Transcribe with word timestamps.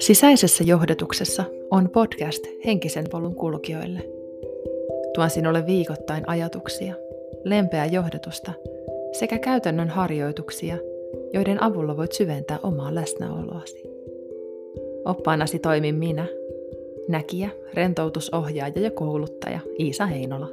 Sisäisessä 0.00 0.64
johdatuksessa 0.64 1.44
on 1.70 1.90
podcast 1.90 2.44
henkisen 2.64 3.04
polun 3.10 3.34
kulkijoille. 3.34 4.00
Tuon 5.14 5.30
sinulle 5.30 5.66
viikoittain 5.66 6.28
ajatuksia, 6.28 6.94
lempeää 7.44 7.86
johdatusta 7.86 8.52
sekä 9.12 9.38
käytännön 9.38 9.88
harjoituksia, 9.88 10.76
joiden 11.32 11.62
avulla 11.62 11.96
voit 11.96 12.12
syventää 12.12 12.58
omaa 12.62 12.94
läsnäoloasi. 12.94 13.82
Oppaanasi 15.04 15.58
toimin 15.58 15.94
minä, 15.94 16.26
näkijä, 17.08 17.50
rentoutusohjaaja 17.74 18.80
ja 18.80 18.90
kouluttaja 18.90 19.60
Iisa 19.78 20.06
Heinola. 20.06 20.48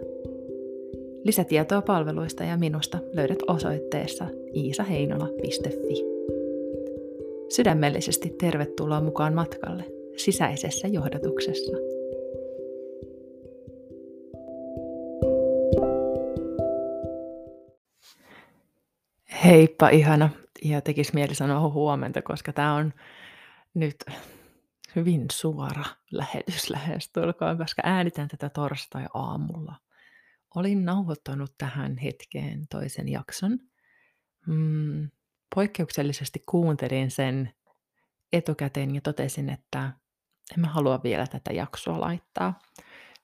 Lisätietoa 1.23 1.81
palveluista 1.81 2.43
ja 2.43 2.57
minusta 2.57 2.97
löydät 3.13 3.39
osoitteessa 3.47 4.25
iisaheinola.fi. 4.55 6.06
Sydämellisesti 7.49 8.29
tervetuloa 8.29 9.01
mukaan 9.01 9.33
matkalle 9.33 9.83
sisäisessä 10.17 10.87
johdatuksessa. 10.87 11.77
Heippa 19.45 19.89
ihana 19.89 20.29
ja 20.63 20.81
tekisi 20.81 21.13
mieli 21.13 21.35
sanoa 21.35 21.69
huomenta, 21.69 22.21
koska 22.21 22.53
tämä 22.53 22.75
on 22.75 22.93
nyt 23.73 23.95
hyvin 24.95 25.25
suora 25.31 25.83
lähetys 26.11 26.69
lähestulkoon, 26.69 27.57
koska 27.57 27.81
äänitän 27.85 28.27
tätä 28.27 28.49
torstai-aamulla. 28.49 29.75
Olin 30.55 30.85
nauhoittanut 30.85 31.53
tähän 31.57 31.97
hetkeen 31.97 32.67
toisen 32.69 33.09
jakson. 33.09 33.59
Mm, 34.47 35.09
poikkeuksellisesti 35.57 36.43
kuuntelin 36.45 37.11
sen 37.11 37.53
etukäteen 38.33 38.95
ja 38.95 39.01
totesin, 39.01 39.49
että 39.49 39.93
en 40.53 40.59
mä 40.59 40.67
halua 40.67 40.99
vielä 41.03 41.27
tätä 41.27 41.53
jaksoa 41.53 41.99
laittaa. 41.99 42.59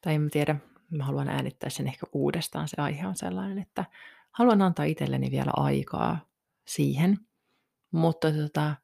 Tai 0.02 0.14
en 0.16 0.30
tiedä, 0.30 0.56
mä 0.92 1.04
haluan 1.04 1.30
äänittää 1.30 1.70
sen 1.70 1.88
ehkä 1.88 2.06
uudestaan. 2.14 2.68
Se 2.68 2.82
aihe 2.82 3.08
on 3.08 3.16
sellainen, 3.16 3.60
että 3.60 3.86
haluan 4.32 4.62
antaa 4.62 4.86
itselleni 4.86 5.32
vielä 5.32 5.52
aikaa 5.56 6.20
siihen. 6.68 7.18
Mutta 7.92 8.32
tota, 8.32 8.76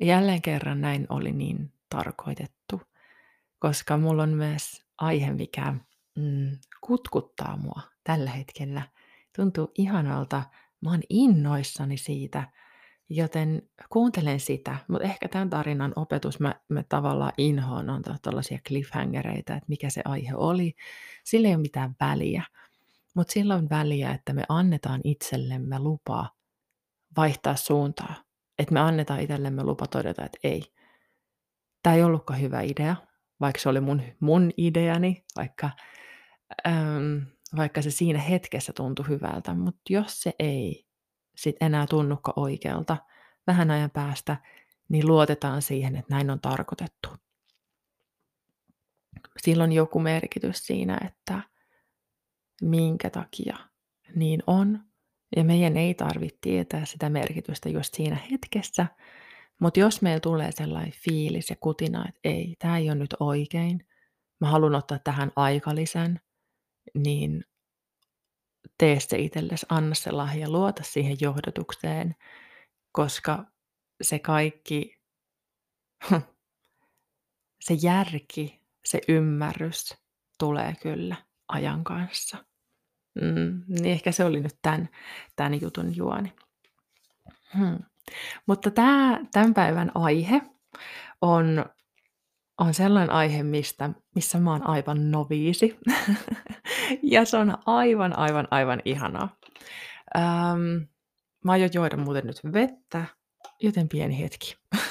jälleen 0.00 0.42
kerran 0.42 0.80
näin 0.80 1.06
oli 1.08 1.32
niin 1.32 1.72
tarkoitettu, 1.90 2.80
koska 3.58 3.96
mulla 3.96 4.22
on 4.22 4.34
myös 4.34 4.84
aihe, 4.98 5.32
mikä 5.32 5.74
mm, 6.14 6.58
kutkuttaa 6.80 7.56
mua 7.56 7.80
tällä 8.04 8.30
hetkellä. 8.30 8.82
Tuntuu 9.36 9.72
ihanalta. 9.78 10.42
Mä 10.80 10.90
oon 10.90 11.02
innoissani 11.08 11.96
siitä, 11.96 12.48
Joten 13.08 13.62
kuuntelen 13.90 14.40
sitä, 14.40 14.76
mutta 14.88 15.04
ehkä 15.04 15.28
tämän 15.28 15.50
tarinan 15.50 15.92
opetus 15.96 16.40
mä, 16.40 16.54
mä 16.68 16.82
tavallaan 16.88 17.32
inhoan 17.38 17.90
antaa 17.90 18.16
tällaisia 18.22 18.58
cliffhangereita, 18.68 19.54
että 19.54 19.68
mikä 19.68 19.90
se 19.90 20.02
aihe 20.04 20.34
oli. 20.34 20.74
Sillä 21.24 21.48
ei 21.48 21.54
ole 21.54 21.62
mitään 21.62 21.96
väliä, 22.00 22.42
mutta 23.14 23.32
sillä 23.32 23.54
on 23.54 23.70
väliä, 23.70 24.12
että 24.12 24.32
me 24.32 24.42
annetaan 24.48 25.00
itsellemme 25.04 25.78
lupa 25.78 26.28
vaihtaa 27.16 27.56
suuntaa. 27.56 28.14
Että 28.58 28.74
me 28.74 28.80
annetaan 28.80 29.20
itsellemme 29.20 29.64
lupa 29.64 29.86
todeta, 29.86 30.24
että 30.24 30.38
ei, 30.44 30.62
tämä 31.82 31.96
ei 31.96 32.02
ollutkaan 32.02 32.40
hyvä 32.40 32.60
idea, 32.60 32.96
vaikka 33.40 33.60
se 33.60 33.68
oli 33.68 33.80
mun, 33.80 34.02
mun 34.20 34.50
ideani, 34.56 35.24
vaikka, 35.36 35.70
äm, 36.66 37.26
vaikka 37.56 37.82
se 37.82 37.90
siinä 37.90 38.18
hetkessä 38.18 38.72
tuntui 38.72 39.08
hyvältä, 39.08 39.54
mutta 39.54 39.80
jos 39.90 40.22
se 40.22 40.32
ei 40.38 40.85
sit 41.36 41.56
enää 41.60 41.86
tunnukka 41.86 42.32
oikealta 42.36 42.96
vähän 43.46 43.70
ajan 43.70 43.90
päästä, 43.90 44.36
niin 44.88 45.06
luotetaan 45.06 45.62
siihen, 45.62 45.96
että 45.96 46.14
näin 46.14 46.30
on 46.30 46.40
tarkoitettu. 46.40 47.08
Silloin 49.36 49.72
joku 49.72 50.00
merkitys 50.00 50.66
siinä, 50.66 50.98
että 51.06 51.42
minkä 52.62 53.10
takia 53.10 53.56
niin 54.14 54.42
on. 54.46 54.80
Ja 55.36 55.44
meidän 55.44 55.76
ei 55.76 55.94
tarvitse 55.94 56.38
tietää 56.40 56.84
sitä 56.84 57.10
merkitystä 57.10 57.68
just 57.68 57.94
siinä 57.94 58.16
hetkessä, 58.30 58.86
mutta 59.60 59.80
jos 59.80 60.02
meillä 60.02 60.20
tulee 60.20 60.52
sellainen 60.52 60.92
fiilis 60.92 61.50
ja 61.50 61.56
kutina, 61.60 62.08
että 62.08 62.20
ei, 62.24 62.56
tämä 62.58 62.78
ei 62.78 62.90
ole 62.90 62.94
nyt 62.94 63.14
oikein, 63.20 63.86
mä 64.40 64.50
haluan 64.50 64.74
ottaa 64.74 64.98
tähän 64.98 65.32
aikalisän, 65.36 66.20
niin 66.94 67.44
tee 68.78 69.00
se 69.00 69.18
itsellesi, 69.18 69.66
anna 69.68 69.94
se 69.94 70.10
lahja, 70.10 70.50
luota 70.50 70.82
siihen 70.82 71.16
johdatukseen, 71.20 72.14
koska 72.92 73.44
se 74.02 74.18
kaikki, 74.18 74.98
se 77.66 77.74
järki, 77.82 78.60
se 78.84 79.00
ymmärrys 79.08 79.94
tulee 80.38 80.74
kyllä 80.82 81.16
ajan 81.48 81.84
kanssa. 81.84 82.44
Mm, 83.14 83.62
niin 83.68 83.86
ehkä 83.86 84.12
se 84.12 84.24
oli 84.24 84.40
nyt 84.40 84.56
tämän, 84.62 84.88
tämän 85.36 85.60
jutun 85.60 85.96
juoni. 85.96 86.32
Hmm. 87.58 87.78
Mutta 88.46 88.70
tämä, 88.70 89.20
tämän 89.32 89.54
päivän 89.54 89.90
aihe 89.94 90.42
on 91.22 91.64
on 92.58 92.74
sellainen 92.74 93.14
aihe, 93.14 93.42
mistä, 93.42 93.90
missä 94.14 94.40
mä 94.40 94.52
oon 94.52 94.66
aivan 94.66 95.10
noviisi. 95.10 95.78
ja 97.02 97.24
se 97.24 97.36
on 97.36 97.58
aivan, 97.66 98.18
aivan, 98.18 98.48
aivan 98.50 98.82
ihanaa. 98.84 99.36
Ähm, 100.16 100.82
mä 101.44 101.52
aion 101.52 101.70
juoda 101.74 101.96
muuten 101.96 102.26
nyt 102.26 102.40
vettä, 102.52 103.04
joten 103.62 103.88
pieni 103.88 104.20
hetki. 104.20 104.56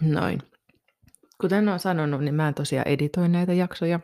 Noin. 0.00 0.42
Kuten 1.40 1.68
olen 1.68 1.80
sanonut, 1.80 2.20
niin 2.20 2.34
mä 2.34 2.48
en 2.48 2.54
tosiaan 2.54 2.88
editoi 2.88 3.28
näitä 3.28 3.52
jaksoja. 3.52 4.00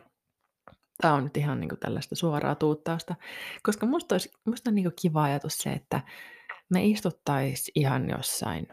Tämä 1.01 1.13
on 1.13 1.23
nyt 1.23 1.37
ihan 1.37 1.59
niin 1.59 1.69
kuin 1.69 1.79
tällaista 1.79 2.15
suoraa 2.15 2.55
tuuttausta, 2.55 3.15
koska 3.63 3.85
musta, 3.85 4.15
olisi, 4.15 4.31
musta 4.45 4.69
on 4.69 4.75
niin 4.75 4.85
kuin 4.85 4.95
kiva 5.01 5.23
ajatus 5.23 5.57
se, 5.57 5.69
että 5.69 6.01
me 6.69 6.85
istuttaisiin 6.85 7.71
ihan 7.75 8.09
jossain 8.09 8.67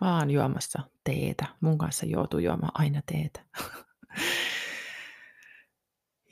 vaan 0.00 0.30
juomassa 0.30 0.82
teetä. 1.04 1.46
Mun 1.60 1.78
kanssa 1.78 2.06
joutuu 2.06 2.40
juomaan 2.40 2.72
aina 2.74 3.02
teetä. 3.06 3.40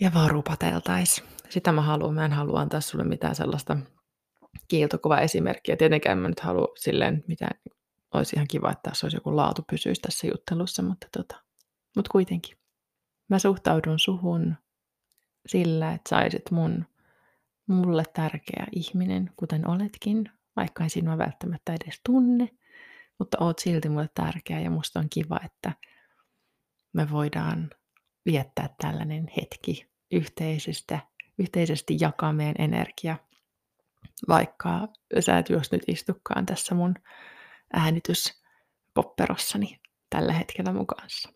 ja 0.01 0.11
vaan 0.15 0.31
rupateltais. 0.31 1.25
Sitä 1.49 1.73
mä 1.73 1.83
haluan. 1.83 2.15
Mä 2.15 2.25
en 2.25 2.33
halua 2.33 2.61
antaa 2.61 2.81
sulle 2.81 3.05
mitään 3.05 3.35
sellaista 3.35 3.77
kiiltokuvaa 4.69 5.21
esimerkkiä. 5.21 5.77
Tietenkään 5.77 6.19
mä 6.19 6.29
nyt 6.29 6.41
halua 6.41 6.69
silleen, 6.77 7.25
mitä 7.27 7.49
olisi 8.15 8.37
ihan 8.37 8.49
kiva, 8.49 8.71
että 8.73 8.91
tässä 8.91 9.07
olisi 9.07 9.17
joku 9.17 9.37
laatu 9.37 9.63
pysyisi 9.71 10.01
tässä 10.01 10.27
juttelussa, 10.27 10.83
mutta, 10.83 11.07
tota, 11.17 11.43
mutta 11.97 12.11
kuitenkin. 12.11 12.57
Mä 13.29 13.39
suhtaudun 13.39 13.99
suhun 13.99 14.57
sillä, 15.47 15.93
että 15.93 16.09
saisit 16.09 16.51
mun, 16.51 16.87
mulle 17.67 18.05
tärkeä 18.15 18.67
ihminen, 18.73 19.31
kuten 19.37 19.69
oletkin, 19.69 20.31
vaikka 20.57 20.85
en 20.85 20.91
sinua 20.91 21.19
välttämättä 21.19 21.73
edes 21.73 22.01
tunne 22.05 22.49
mutta 23.21 23.37
oot 23.41 23.59
silti 23.59 23.89
mulle 23.89 24.09
tärkeä 24.15 24.61
ja 24.61 24.71
musta 24.71 25.01
on 25.01 25.09
kiva, 25.11 25.41
että 25.45 25.73
me 26.93 27.11
voidaan 27.11 27.71
viettää 28.27 28.69
tällainen 28.83 29.27
hetki 29.37 29.90
yhteisestä, 30.13 30.99
yhteisesti 31.39 31.97
jakaa 32.01 32.33
meidän 32.33 32.55
energia, 32.59 33.17
vaikka 34.29 34.89
sä 35.21 35.39
et 35.39 35.51
just 35.51 35.73
nyt 35.73 35.83
istukaan 35.87 36.47
tässä 36.47 36.75
mun 36.75 36.95
äänityspopperossani 37.73 39.81
tällä 40.11 40.33
hetkellä 40.33 40.73
mun 40.73 40.87
kanssa. 40.87 41.29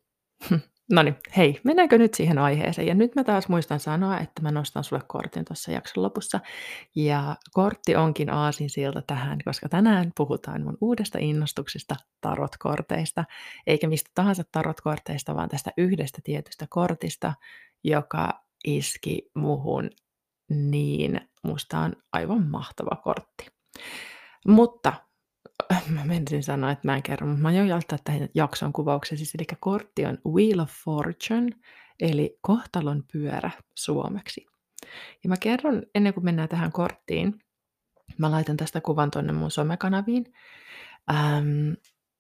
No 0.93 1.03
niin, 1.03 1.17
hei, 1.37 1.61
mennäänkö 1.65 1.99
nyt 1.99 2.15
siihen 2.15 2.39
aiheeseen? 2.39 2.89
Ja 2.89 2.95
nyt 2.95 3.15
mä 3.15 3.25
taas 3.25 3.49
muistan 3.49 3.81
sanoa, 3.81 4.19
että 4.19 4.43
mä 4.43 4.51
nostan 4.51 4.85
sulle 4.85 5.03
kortin 5.09 5.45
tuossa 5.45 5.73
jakson 5.73 6.03
lopussa. 6.03 6.41
Ja 6.94 7.37
kortti 7.53 7.97
onkin 7.97 8.31
aasin 8.31 8.70
siltä 8.70 9.03
tähän, 9.06 9.38
koska 9.44 9.69
tänään 9.69 10.12
puhutaan 10.17 10.62
mun 10.62 10.79
uudesta 10.81 11.19
innostuksesta 11.20 11.97
tarotkorteista. 12.20 13.25
Eikä 13.67 13.88
mistä 13.88 14.11
tahansa 14.15 14.43
tarotkorteista, 14.53 15.35
vaan 15.35 15.49
tästä 15.49 15.70
yhdestä 15.77 16.19
tietystä 16.25 16.67
kortista, 16.70 17.35
joka 17.85 18.44
iski 18.64 19.31
muhun 19.34 19.90
niin. 20.49 21.20
Musta 21.43 21.78
on 21.78 21.93
aivan 22.12 22.46
mahtava 22.46 22.96
kortti. 22.96 23.46
Mutta 24.46 24.93
mä 25.94 26.05
menisin 26.05 26.43
sanoa, 26.43 26.70
että 26.70 26.88
mä 26.88 26.96
en 26.96 27.02
kerro, 27.02 27.26
mutta 27.26 27.43
mä 27.43 27.49
aion 27.49 27.69
jaltaa 27.69 27.99
tähän 28.05 28.28
jakson 28.34 28.72
kuvauksen. 28.72 29.19
Siis, 29.19 29.34
eli 29.34 29.46
kortti 29.61 30.06
on 30.06 30.19
Wheel 30.26 30.58
of 30.58 30.70
Fortune, 30.84 31.50
eli 32.00 32.38
kohtalon 32.40 33.02
pyörä 33.12 33.50
suomeksi. 33.75 34.46
Ja 35.25 35.28
mä 35.28 35.37
kerron, 35.37 35.82
ennen 35.94 36.14
kuin 36.14 36.25
mennään 36.25 36.49
tähän 36.49 36.72
korttiin, 36.72 37.38
mä 38.19 38.31
laitan 38.31 38.56
tästä 38.56 38.81
kuvan 38.81 39.10
tonne 39.10 39.32
mun 39.32 39.50
somekanaviin, 39.50 40.32
ähm, 41.10 41.72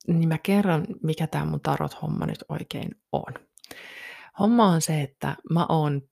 niin 0.08 0.28
mä 0.28 0.38
kerron, 0.38 0.86
mikä 1.02 1.26
tämä 1.26 1.44
mun 1.44 1.60
tarot-homma 1.60 2.26
nyt 2.26 2.44
oikein 2.48 2.90
on. 3.12 3.34
Homma 4.38 4.66
on 4.66 4.80
se, 4.80 5.00
että 5.00 5.36
mä 5.50 5.66
oon 5.68 6.02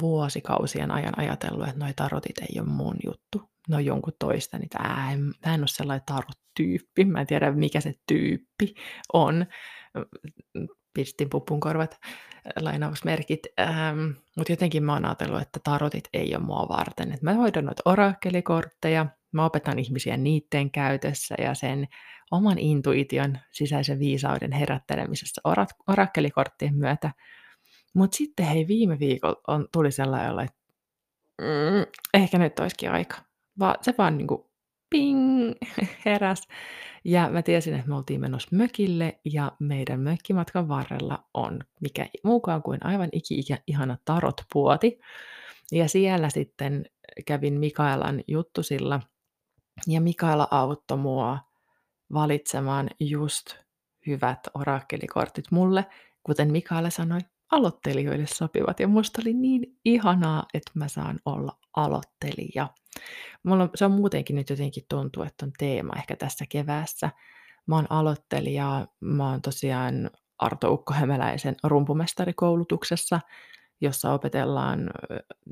vuosikausien 0.00 0.90
ajan 0.90 1.18
ajatellut, 1.18 1.68
että 1.68 1.84
noi 1.84 1.92
tarotit 1.96 2.38
ei 2.38 2.60
ole 2.60 2.68
mun 2.68 2.96
juttu. 3.06 3.50
Ne 3.68 3.76
on 3.76 3.84
jonkun 3.84 4.12
toista, 4.18 4.58
niin 4.58 4.68
tää 4.68 5.08
en, 5.12 5.32
en 5.54 5.60
ole 5.60 5.68
sellainen 5.68 6.06
tarot-tyyppi. 6.06 7.04
Mä 7.04 7.20
en 7.20 7.26
tiedä, 7.26 7.52
mikä 7.52 7.80
se 7.80 7.94
tyyppi 8.06 8.74
on. 9.12 9.46
Pistin 10.94 11.30
pupun 11.30 11.60
korvat 11.60 11.98
lainausmerkit. 12.60 13.40
Ähm, 13.60 14.10
Mutta 14.36 14.52
jotenkin 14.52 14.84
mä 14.84 14.92
oon 14.92 15.04
ajatellut, 15.04 15.42
että 15.42 15.60
tarotit 15.64 16.08
ei 16.12 16.36
ole 16.36 16.44
mua 16.44 16.66
varten. 16.68 17.12
Et 17.12 17.22
mä 17.22 17.34
hoidan 17.34 17.64
noita 17.64 17.82
orakkelikortteja, 17.84 19.06
mä 19.32 19.44
opetan 19.44 19.78
ihmisiä 19.78 20.16
niiden 20.16 20.70
käytössä 20.70 21.34
ja 21.38 21.54
sen 21.54 21.88
oman 22.30 22.58
intuition 22.58 23.38
sisäisen 23.50 23.98
viisauden 23.98 24.52
herättelemisessä 24.52 25.40
orakkelikorttien 25.88 26.74
myötä. 26.74 27.10
Mutta 27.94 28.16
sitten 28.16 28.46
hei, 28.46 28.68
viime 28.68 28.98
viikolla 28.98 29.40
on, 29.48 29.68
tuli 29.72 29.92
sellainen 29.92 30.44
että 30.44 30.58
mm, 31.40 31.86
ehkä 32.14 32.38
nyt 32.38 32.58
olisikin 32.58 32.90
aika. 32.90 33.16
Va, 33.58 33.74
se 33.82 33.94
vaan 33.98 34.18
niinku 34.18 34.50
ping 34.90 35.52
heräs. 36.04 36.48
Ja 37.04 37.28
mä 37.30 37.42
tiesin, 37.42 37.74
että 37.74 37.88
me 37.88 37.96
oltiin 37.96 38.20
menossa 38.20 38.48
mökille 38.52 39.20
ja 39.24 39.52
meidän 39.58 40.00
mökkimatkan 40.00 40.68
varrella 40.68 41.24
on 41.34 41.60
mikä 41.80 42.06
muukaan 42.24 42.62
kuin 42.62 42.86
aivan 42.86 43.08
iki-ihana 43.12 43.96
tarot-puoti. 44.04 44.98
Ja 45.72 45.88
siellä 45.88 46.30
sitten 46.30 46.84
kävin 47.26 47.58
Mikaelan 47.58 48.22
juttusilla 48.28 49.00
ja 49.86 50.00
Mikaela 50.00 50.48
auttoi 50.50 50.98
mua 50.98 51.38
valitsemaan 52.12 52.90
just 53.00 53.46
hyvät 54.06 54.40
orakkelikortit 54.54 55.44
mulle, 55.50 55.86
kuten 56.22 56.52
Mikaela 56.52 56.90
sanoi, 56.90 57.20
aloittelijoille 57.52 58.26
sopivat. 58.26 58.80
Ja 58.80 58.88
musta 58.88 59.22
oli 59.22 59.34
niin 59.34 59.78
ihanaa, 59.84 60.46
että 60.54 60.70
mä 60.74 60.88
saan 60.88 61.18
olla 61.24 61.58
aloittelija. 61.76 62.68
Mulla 63.42 63.62
on, 63.62 63.70
se 63.74 63.84
on 63.84 63.90
muutenkin 63.90 64.36
nyt 64.36 64.50
jotenkin 64.50 64.84
tuntuu, 64.88 65.22
että 65.22 65.46
on 65.46 65.52
teema 65.58 65.92
ehkä 65.96 66.16
tässä 66.16 66.44
keväässä. 66.48 67.10
Mä 67.66 67.76
oon 67.76 67.86
aloittelija, 67.90 68.86
mä 69.00 69.30
oon 69.30 69.42
tosiaan 69.42 70.10
Arto 70.38 70.72
Ukko 70.72 70.94
rumpumestarikoulutuksessa, 71.64 73.20
jossa 73.80 74.12
opetellaan, 74.12 74.90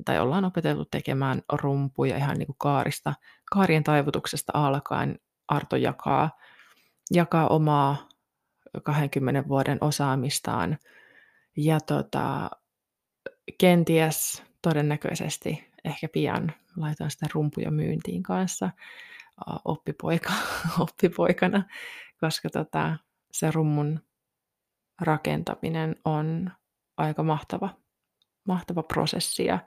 tai 0.05 0.21
ollaan 0.21 0.45
opeteltu 0.45 0.85
tekemään 0.85 1.43
rumpuja 1.53 2.17
ihan 2.17 2.37
niin 2.37 2.47
kuin 2.47 2.59
kaarista, 2.59 3.15
kaarien 3.53 3.85
taivutuksesta 3.85 4.53
alkaen. 4.55 5.19
Arto 5.49 5.77
jakaa, 5.77 6.31
jakaa 7.11 7.49
omaa 7.49 7.97
20 8.83 9.49
vuoden 9.49 9.79
osaamistaan 9.81 10.79
ja 11.57 11.81
tota, 11.81 12.51
kenties 13.59 14.43
todennäköisesti 14.63 15.71
ehkä 15.85 16.09
pian 16.09 16.53
laitan 16.77 17.11
sitä 17.11 17.27
rumpuja 17.35 17.71
myyntiin 17.71 18.23
kanssa 18.23 18.71
oppipoika, 19.65 20.33
oppipoikana, 20.81 21.63
koska 22.21 22.51
tota, 22.51 22.97
se 23.33 23.51
rummun 23.51 24.01
rakentaminen 25.01 25.97
on 26.05 26.51
aika 26.97 27.23
mahtava, 27.23 27.75
mahtava 28.45 28.83
prosessi 28.83 29.45
ja 29.45 29.59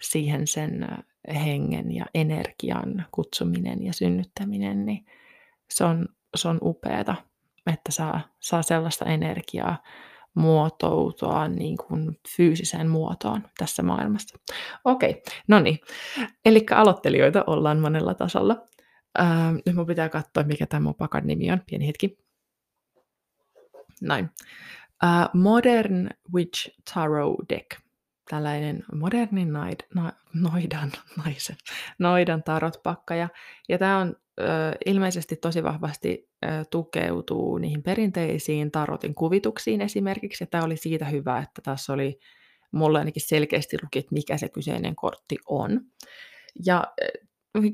siihen 0.00 0.46
sen 0.46 0.88
hengen 1.34 1.94
ja 1.94 2.06
energian 2.14 3.06
kutsuminen 3.10 3.82
ja 3.82 3.92
synnyttäminen, 3.92 4.86
niin 4.86 5.06
se 5.70 5.84
on, 5.84 6.08
se 6.36 6.48
on 6.48 6.58
upeata, 6.62 7.14
että 7.66 7.92
saa, 7.92 8.20
saa 8.40 8.62
sellaista 8.62 9.04
energiaa, 9.04 9.82
muotoutua 10.36 11.48
niin 11.48 11.76
kuin 11.76 12.20
fyysiseen 12.36 12.88
muotoon 12.88 13.42
tässä 13.58 13.82
maailmassa. 13.82 14.38
Okei, 14.84 15.22
no 15.48 15.60
niin. 15.60 15.78
Eli 16.44 16.66
aloittelijoita 16.74 17.44
ollaan 17.46 17.78
monella 17.78 18.14
tasolla. 18.14 18.66
Ää, 19.18 19.52
nyt 19.52 19.76
mun 19.76 19.86
pitää 19.86 20.08
katsoa, 20.08 20.42
mikä 20.42 20.66
tämä 20.66 20.80
mun 20.80 20.94
pakan 20.94 21.26
nimi 21.26 21.50
on. 21.52 21.62
Pieni 21.70 21.86
hetki. 21.86 22.18
Näin. 24.00 24.30
Ää, 25.02 25.28
Modern 25.34 26.08
Witch 26.34 26.70
Tarot 26.94 27.36
Deck. 27.48 27.66
Tällainen 28.30 28.84
modernin 28.94 29.52
naid, 29.52 29.80
na, 29.94 30.12
noidan, 30.34 30.92
naisen, 31.24 31.56
noidan 31.98 32.42
tarotpakka. 32.42 33.14
Ja, 33.14 33.28
ja 33.68 33.78
tämä 33.78 33.98
on 33.98 34.16
ilmeisesti 34.86 35.36
tosi 35.36 35.62
vahvasti 35.62 36.25
tukeutuu 36.70 37.58
niihin 37.58 37.82
perinteisiin 37.82 38.70
tarotin 38.70 39.14
kuvituksiin 39.14 39.80
esimerkiksi. 39.80 40.44
Ja 40.44 40.48
tämä 40.50 40.64
oli 40.64 40.76
siitä 40.76 41.04
hyvä, 41.04 41.38
että 41.38 41.62
tässä 41.62 41.92
oli 41.92 42.18
mulle 42.72 42.98
ainakin 42.98 43.22
selkeästi 43.26 43.76
luki, 43.82 43.98
että 43.98 44.14
mikä 44.14 44.38
se 44.38 44.48
kyseinen 44.48 44.96
kortti 44.96 45.36
on. 45.46 45.80
Ja 46.66 46.84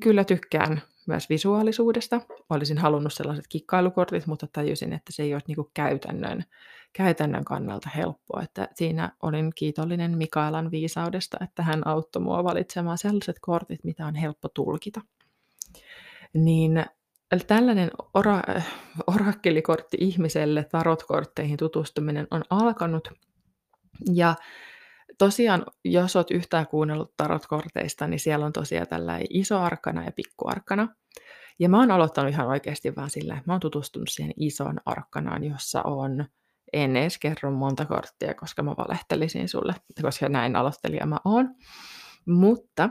kyllä 0.00 0.24
tykkään 0.24 0.82
myös 1.06 1.28
visuaalisuudesta. 1.28 2.20
Olisin 2.50 2.78
halunnut 2.78 3.12
sellaiset 3.12 3.44
kikkailukortit, 3.48 4.26
mutta 4.26 4.46
tajusin, 4.52 4.92
että 4.92 5.12
se 5.12 5.22
ei 5.22 5.34
ole 5.34 5.42
niin 5.48 5.56
käytännön, 5.74 6.44
käytännön 6.92 7.44
kannalta 7.44 7.90
helppoa. 7.96 8.42
Että 8.42 8.68
siinä 8.74 9.12
olin 9.22 9.52
kiitollinen 9.54 10.18
Mikaelan 10.18 10.70
viisaudesta, 10.70 11.36
että 11.40 11.62
hän 11.62 11.86
auttoi 11.86 12.22
mua 12.22 12.44
valitsemaan 12.44 12.98
sellaiset 12.98 13.36
kortit, 13.40 13.84
mitä 13.84 14.06
on 14.06 14.14
helppo 14.14 14.48
tulkita 14.48 15.00
niin 16.34 16.84
tällainen 17.46 17.90
ora, 18.14 18.40
orakkelikortti 19.06 19.96
ihmiselle, 20.00 20.64
tarotkortteihin 20.64 21.56
tutustuminen 21.56 22.26
on 22.30 22.42
alkanut. 22.50 23.08
Ja 24.14 24.34
tosiaan, 25.18 25.66
jos 25.84 26.16
olet 26.16 26.30
yhtään 26.30 26.66
kuunnellut 26.66 27.16
tarotkorteista, 27.16 28.06
niin 28.06 28.20
siellä 28.20 28.46
on 28.46 28.52
tosiaan 28.52 28.88
tällainen 28.88 29.26
iso 29.30 29.58
arkana 29.60 30.04
ja 30.04 30.12
pikku 30.12 30.48
arkana. 30.48 30.88
Ja 31.58 31.68
mä 31.68 31.78
oon 31.78 31.90
aloittanut 31.90 32.32
ihan 32.32 32.46
oikeasti 32.48 32.96
vaan 32.96 33.10
sillä, 33.10 33.34
että 33.34 33.44
mä 33.46 33.52
oon 33.52 33.60
tutustunut 33.60 34.08
siihen 34.08 34.34
ison 34.36 34.80
arkkanaan, 34.84 35.44
jossa 35.44 35.82
on, 35.82 36.24
en 36.72 36.96
edes 36.96 37.18
kerro 37.18 37.50
monta 37.50 37.86
korttia, 37.86 38.34
koska 38.34 38.62
mä 38.62 38.70
valehtelisin 38.70 39.48
sulle, 39.48 39.74
koska 40.02 40.28
näin 40.28 40.56
aloittelija 40.56 41.06
mä 41.06 41.18
oon. 41.24 41.54
Mutta 42.26 42.90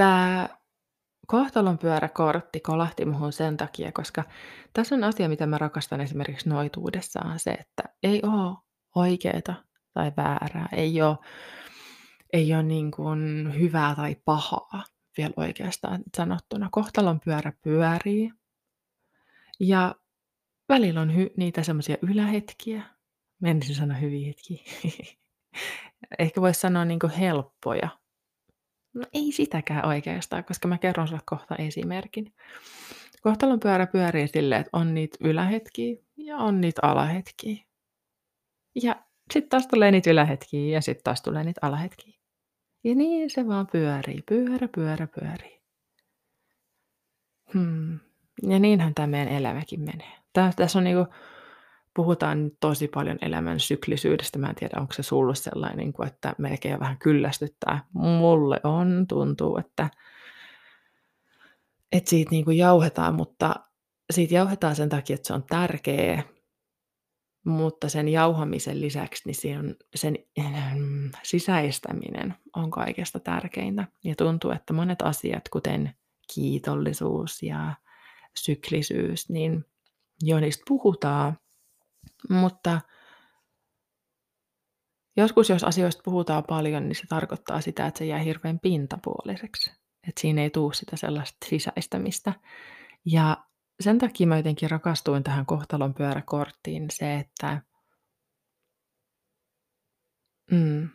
tämä 0.00 0.48
kohtalonpyöräkortti 1.26 2.60
kolahti 2.60 3.04
muhun 3.04 3.32
sen 3.32 3.56
takia, 3.56 3.92
koska 3.92 4.24
tässä 4.72 4.94
on 4.94 5.04
asia, 5.04 5.28
mitä 5.28 5.46
mä 5.46 5.58
rakastan 5.58 6.00
esimerkiksi 6.00 6.48
noituudessaan, 6.48 7.38
se, 7.38 7.50
että 7.50 7.82
ei 8.02 8.22
ole 8.22 8.56
oikeaa 8.94 9.64
tai 9.94 10.12
väärää, 10.16 10.68
ei 10.72 11.02
ole, 11.02 11.16
ei 12.32 12.54
ole 12.54 12.62
niin 12.62 12.90
kuin 12.90 13.52
hyvää 13.58 13.94
tai 13.94 14.16
pahaa 14.24 14.84
vielä 15.16 15.32
oikeastaan 15.36 16.02
sanottuna. 16.16 16.68
Kohtalon 16.72 17.20
pyörä 17.20 17.52
pyörii 17.62 18.32
ja 19.60 19.94
välillä 20.68 21.00
on 21.00 21.10
hy- 21.10 21.34
niitä 21.36 21.62
semmoisia 21.62 21.96
ylähetkiä, 22.02 22.82
menisin 23.40 23.74
sanoa 23.74 23.96
hyviä 23.96 24.26
hetkiä. 24.26 24.62
Ehkä 26.18 26.40
voisi 26.40 26.60
sanoa 26.60 26.84
niin 26.84 27.10
helppoja 27.18 28.00
No 28.94 29.04
ei 29.12 29.32
sitäkään 29.32 29.86
oikeastaan, 29.86 30.44
koska 30.44 30.68
mä 30.68 30.78
kerron 30.78 31.08
sulle 31.08 31.22
kohta 31.26 31.56
esimerkin. 31.56 32.34
Kohtalon 33.22 33.60
pyörä 33.60 33.86
pyörii 33.86 34.28
silleen, 34.28 34.60
että 34.60 34.70
on 34.72 34.94
niitä 34.94 35.16
ylähetkiä 35.20 35.96
ja 36.16 36.36
on 36.36 36.60
niitä 36.60 36.80
alahetkiä. 36.82 37.64
Ja 38.82 38.96
sitten 39.32 39.50
taas 39.50 39.66
tulee 39.66 39.90
niitä 39.90 40.10
ylähetkiä 40.10 40.74
ja 40.74 40.80
sitten 40.80 41.04
taas 41.04 41.22
tulee 41.22 41.44
niitä 41.44 41.60
alahetkiä. 41.62 42.14
Ja 42.84 42.94
niin 42.94 43.30
se 43.30 43.46
vaan 43.46 43.66
pyörii, 43.66 44.22
pyörä, 44.28 44.68
pyörä, 44.68 45.06
pyörii. 45.06 45.60
Hmm. 47.54 47.98
Ja 48.42 48.58
niinhän 48.58 48.94
tämä 48.94 49.06
meidän 49.06 49.32
elämäkin 49.34 49.80
menee. 49.80 50.12
Tässä 50.56 50.78
on 50.78 50.84
niinku 50.84 51.06
puhutaan 51.94 52.50
tosi 52.60 52.88
paljon 52.88 53.18
elämän 53.22 53.60
syklisyydestä. 53.60 54.38
Mä 54.38 54.48
en 54.48 54.54
tiedä, 54.54 54.80
onko 54.80 54.92
se 54.92 55.02
sulle 55.02 55.34
sellainen, 55.34 55.78
niin 55.78 56.06
että 56.06 56.34
melkein 56.38 56.80
vähän 56.80 56.98
kyllästyttää. 56.98 57.84
Mulle 57.92 58.60
on, 58.64 59.06
tuntuu, 59.08 59.56
että, 59.56 59.90
että 61.92 62.10
siitä 62.10 62.30
niin 62.30 62.44
kuin 62.44 62.56
jauhetaan, 62.56 63.14
mutta 63.14 63.54
siitä 64.10 64.34
jauhetaan 64.34 64.76
sen 64.76 64.88
takia, 64.88 65.14
että 65.14 65.26
se 65.26 65.34
on 65.34 65.44
tärkeä, 65.48 66.22
mutta 67.44 67.88
sen 67.88 68.08
jauhamisen 68.08 68.80
lisäksi 68.80 69.22
niin 69.26 69.34
se 69.34 69.58
on, 69.58 69.74
sen 69.94 70.18
sisäistäminen 71.22 72.34
on 72.56 72.70
kaikesta 72.70 73.20
tärkeintä. 73.20 73.86
Ja 74.04 74.14
tuntuu, 74.16 74.50
että 74.50 74.72
monet 74.72 75.02
asiat, 75.02 75.48
kuten 75.48 75.94
kiitollisuus 76.34 77.42
ja 77.42 77.74
syklisyys, 78.36 79.28
niin 79.28 79.64
jo 80.22 80.40
niistä 80.40 80.64
puhutaan, 80.68 81.38
mutta 82.30 82.80
joskus, 85.16 85.48
jos 85.48 85.64
asioista 85.64 86.02
puhutaan 86.04 86.44
paljon, 86.48 86.88
niin 86.88 86.96
se 86.96 87.06
tarkoittaa 87.08 87.60
sitä, 87.60 87.86
että 87.86 87.98
se 87.98 88.06
jää 88.06 88.18
hirveän 88.18 88.60
pintapuoliseksi. 88.60 89.70
Että 90.08 90.20
siinä 90.20 90.42
ei 90.42 90.50
tule 90.50 90.74
sitä 90.74 90.96
sellaista 90.96 91.46
sisäistämistä. 91.48 92.32
Ja 93.04 93.36
sen 93.80 93.98
takia 93.98 94.26
mä 94.26 94.36
jotenkin 94.36 94.70
rakastuin 94.70 95.22
tähän 95.22 95.46
kohtalon 95.46 95.94
pyöräkorttiin 95.94 96.86
se, 96.90 97.16
että 97.16 97.62
Mm. 100.50 100.88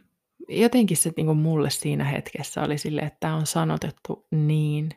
Jotenkin 0.49 0.97
se 0.97 1.11
niin 1.17 1.25
kuin 1.25 1.37
mulle 1.37 1.69
siinä 1.69 2.03
hetkessä 2.03 2.61
oli 2.61 2.77
silleen, 2.77 3.07
että 3.07 3.17
tämä 3.19 3.35
on 3.35 3.45
sanotettu 3.45 4.27
niin 4.31 4.89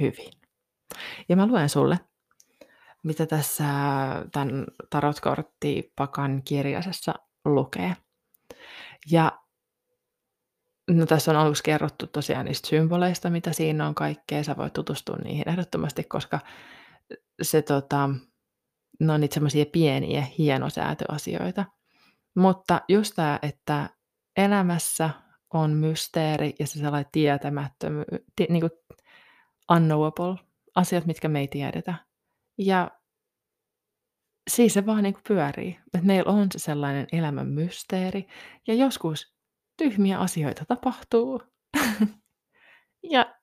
hyvin. 0.00 0.32
Ja 1.28 1.36
mä 1.36 1.46
luen 1.46 1.68
sulle, 1.68 1.98
mitä 3.02 3.26
tässä 3.26 3.64
tämän 4.32 4.66
tarotkorttipakan 4.90 6.42
kirjasessa 6.44 7.14
lukee. 7.44 7.96
Ja 9.10 9.32
no 10.90 11.06
tässä 11.06 11.30
on 11.30 11.36
aluksi 11.36 11.62
kerrottu 11.62 12.06
tosiaan 12.06 12.46
niistä 12.46 12.68
symboleista, 12.68 13.30
mitä 13.30 13.52
siinä 13.52 13.86
on 13.86 13.94
kaikkea. 13.94 14.44
Sä 14.44 14.56
voit 14.56 14.72
tutustua 14.72 15.16
niihin 15.16 15.48
ehdottomasti, 15.48 16.04
koska 16.04 16.40
se 17.42 17.62
tota, 17.62 18.10
ne 19.00 19.12
on 19.12 19.20
niitä 19.20 19.34
semmoisia 19.34 19.66
pieniä 19.72 20.26
hienosäätöasioita. 20.38 21.64
Mutta 22.36 22.80
just 22.88 23.12
tämä, 23.16 23.38
että 23.42 23.90
elämässä 24.36 25.10
on 25.54 25.70
mysteeri 25.70 26.54
ja 26.58 26.66
se 26.66 26.78
sellainen 26.78 27.10
tietämättömyys, 27.12 28.06
niin 28.48 28.60
kuin 28.60 28.70
unknowable, 29.72 30.36
asiat, 30.74 31.06
mitkä 31.06 31.28
me 31.28 31.40
ei 31.40 31.48
tiedetä. 31.48 31.94
Ja 32.58 32.90
siis 34.50 34.74
se 34.74 34.86
vaan 34.86 35.02
niin 35.02 35.14
kuin 35.14 35.22
pyörii. 35.28 35.78
Että 35.94 36.06
meillä 36.06 36.32
on 36.32 36.46
se 36.52 36.58
sellainen 36.58 37.06
elämän 37.12 37.48
mysteeri 37.48 38.26
ja 38.66 38.74
joskus 38.74 39.34
tyhmiä 39.76 40.18
asioita 40.18 40.64
tapahtuu. 40.64 41.42
ja 43.12 43.34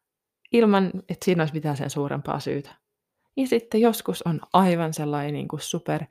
ilman, 0.51 0.91
että 1.10 1.25
siinä 1.25 1.43
olisi 1.43 1.53
mitään 1.53 1.77
sen 1.77 1.89
suurempaa 1.89 2.39
syytä. 2.39 2.75
Ja 3.38 3.48
sitten 3.48 3.81
joskus 3.81 4.22
on 4.22 4.41
aivan 4.53 4.93
sellainen 4.93 5.34
niin 5.34 5.48
kuin 5.48 5.62
super 5.62 6.03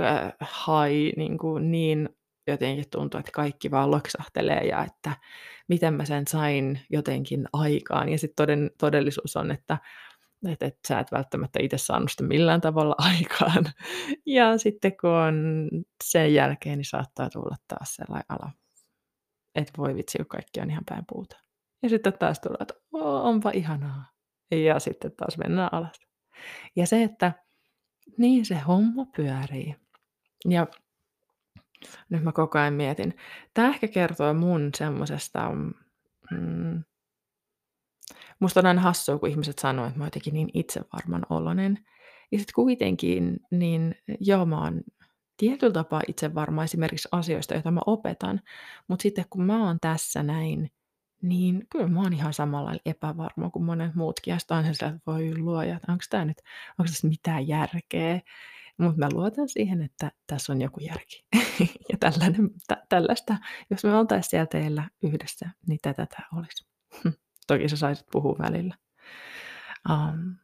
äh, 0.00 0.32
high, 0.40 1.16
niin, 1.16 1.38
kuin 1.38 1.70
niin 1.70 2.08
jotenkin 2.46 2.84
tuntuu, 2.90 3.20
että 3.20 3.32
kaikki 3.32 3.70
vaan 3.70 3.90
loksahtelee 3.90 4.66
ja 4.66 4.84
että 4.84 5.12
miten 5.68 5.94
mä 5.94 6.04
sen 6.04 6.26
sain 6.26 6.80
jotenkin 6.90 7.48
aikaan. 7.52 8.08
Ja 8.08 8.18
sitten 8.18 8.36
toden, 8.36 8.70
todellisuus 8.78 9.36
on, 9.36 9.50
että, 9.50 9.78
että, 10.46 10.66
että 10.66 10.88
sä 10.88 10.98
et 10.98 11.12
välttämättä 11.12 11.58
itse 11.62 11.78
saanut 11.78 12.10
sitä 12.10 12.24
millään 12.24 12.60
tavalla 12.60 12.94
aikaan. 13.08 13.64
Ja 14.26 14.58
sitten 14.58 14.96
kun 15.00 15.10
on 15.10 15.68
sen 16.04 16.34
jälkeen, 16.34 16.78
niin 16.78 16.84
saattaa 16.84 17.30
tulla 17.30 17.56
taas 17.68 17.94
sellainen 17.94 18.26
ala, 18.28 18.50
että 19.54 19.72
voi 19.78 19.94
vitsi, 19.94 20.18
kun 20.18 20.26
kaikki 20.26 20.60
on 20.60 20.70
ihan 20.70 20.84
päin 20.88 21.04
puuta. 21.08 21.36
Ja 21.82 21.88
sitten 21.88 22.12
taas 22.18 22.40
tulee, 22.40 22.58
että 22.60 22.74
onpa 23.22 23.50
ihanaa. 23.50 24.04
Ja 24.50 24.78
sitten 24.78 25.12
taas 25.16 25.38
mennään 25.38 25.68
alas. 25.72 26.00
Ja 26.76 26.86
se, 26.86 27.02
että 27.02 27.32
niin 28.18 28.46
se 28.46 28.58
homma 28.58 29.06
pyörii. 29.16 29.76
Ja 30.48 30.66
nyt 32.08 32.22
mä 32.22 32.32
koko 32.32 32.58
ajan 32.58 32.74
mietin. 32.74 33.16
Tämä 33.54 33.68
ehkä 33.68 33.88
kertoo 33.88 34.34
mun 34.34 34.70
semmosesta, 34.76 35.50
mm, 36.30 36.84
musta 38.40 38.60
on 38.60 38.66
aina 38.66 38.80
hassua, 38.80 39.18
kun 39.18 39.28
ihmiset 39.28 39.58
sanoo, 39.58 39.86
että 39.86 39.98
mä 39.98 40.04
oon 40.04 40.06
jotenkin 40.06 40.34
niin 40.34 40.50
itsevarman 40.54 41.26
oloinen. 41.30 41.78
Ja 42.32 42.38
sitten 42.38 42.54
kuitenkin, 42.54 43.36
niin 43.50 43.94
joo, 44.20 44.46
mä 44.46 44.60
oon 44.60 44.80
tietyllä 45.36 45.72
tapaa 45.72 46.02
itsevarma 46.08 46.64
esimerkiksi 46.64 47.08
asioista, 47.12 47.54
joita 47.54 47.70
mä 47.70 47.80
opetan, 47.86 48.40
mutta 48.88 49.02
sitten 49.02 49.24
kun 49.30 49.42
mä 49.44 49.66
oon 49.66 49.78
tässä 49.80 50.22
näin, 50.22 50.70
niin 51.22 51.66
kyllä 51.70 51.88
mä 51.88 52.00
oon 52.00 52.12
ihan 52.12 52.34
samalla 52.34 52.74
epävarma 52.86 53.50
kuin 53.50 53.64
monet 53.64 53.94
muutkin. 53.94 54.32
Ja 54.32 54.38
sitten 54.38 54.56
on 54.56 54.64
se, 54.64 54.70
että 54.70 54.92
voi 55.06 55.38
luoja, 55.38 55.76
että 55.76 55.92
onko 55.92 56.04
tämä 56.10 56.24
nyt, 56.24 56.38
onko 56.78 56.90
tässä 56.90 57.08
mitään 57.08 57.48
järkeä. 57.48 58.20
Mutta 58.78 58.98
mä 58.98 59.08
luotan 59.12 59.48
siihen, 59.48 59.82
että 59.82 60.12
tässä 60.26 60.52
on 60.52 60.60
joku 60.60 60.80
järki. 60.80 61.26
ja 61.92 61.98
tällainen, 62.00 62.50
tä, 62.66 62.82
tällaista, 62.88 63.36
jos 63.70 63.84
me 63.84 63.96
oltaisiin 63.96 64.30
siellä 64.30 64.46
teillä 64.46 64.88
yhdessä, 65.02 65.50
niin 65.66 65.78
tätä 65.82 66.06
tämä 66.06 66.28
olisi. 66.40 66.66
Toki 67.48 67.68
sä 67.68 67.76
saisit 67.76 68.06
puhua 68.12 68.36
välillä. 68.38 68.74
Um, 69.90 70.36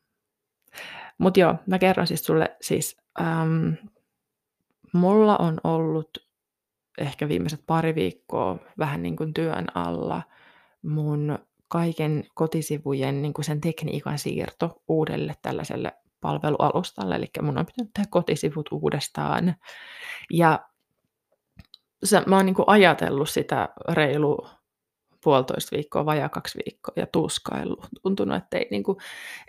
Mutta 1.18 1.40
joo, 1.40 1.54
mä 1.66 1.78
kerron 1.78 2.06
siis 2.06 2.24
sulle, 2.24 2.56
siis 2.60 2.96
um, 3.20 3.76
mulla 4.92 5.36
on 5.36 5.60
ollut 5.64 6.18
ehkä 6.98 7.28
viimeiset 7.28 7.60
pari 7.66 7.94
viikkoa 7.94 8.58
vähän 8.78 9.02
niin 9.02 9.16
kuin 9.16 9.34
työn 9.34 9.66
alla 9.74 10.22
mun 10.82 11.38
kaiken 11.68 12.24
kotisivujen 12.34 13.22
niin 13.22 13.34
kuin 13.34 13.44
sen 13.44 13.60
tekniikan 13.60 14.18
siirto 14.18 14.82
uudelle 14.88 15.34
tällaiselle 15.42 15.92
palvelualustalle, 16.20 17.14
eli 17.14 17.26
mun 17.42 17.58
on 17.58 17.66
pitänyt 17.66 17.92
tehdä 17.94 18.08
kotisivut 18.10 18.68
uudestaan. 18.72 19.54
Ja 20.30 20.68
se, 22.04 22.22
mä 22.26 22.36
oon 22.36 22.46
niin 22.46 22.54
kuin 22.54 22.68
ajatellut 22.68 23.30
sitä 23.30 23.68
reilu 23.88 24.48
puolitoista 25.24 25.76
viikkoa, 25.76 26.06
vajaa 26.06 26.28
kaksi 26.28 26.58
viikkoa 26.66 26.92
ja 26.96 27.06
tuskaillut. 27.06 27.88
Tuntunut, 28.02 28.36
että 28.36 28.58
ei, 28.58 28.68
niin 28.70 28.82
kuin, 28.82 28.98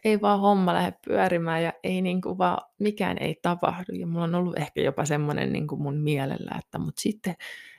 ei 0.03 0.21
vaan 0.21 0.39
homma 0.39 0.73
lähde 0.73 0.93
pyörimään 1.05 1.63
ja 1.63 1.73
ei 1.83 2.01
niin 2.01 2.21
kuin 2.21 2.37
vaan, 2.37 2.57
mikään 2.79 3.17
ei 3.19 3.35
tapahdu. 3.41 3.93
Ja 3.93 4.07
mulla 4.07 4.23
on 4.23 4.35
ollut 4.35 4.57
ehkä 4.59 4.81
jopa 4.81 5.05
semmoinen 5.05 5.53
niin 5.53 5.67
kuin 5.67 5.81
mun 5.81 5.97
mielellä, 5.97 6.51
että 6.59 6.79
mutta 6.79 7.01
sitten, 7.01 7.31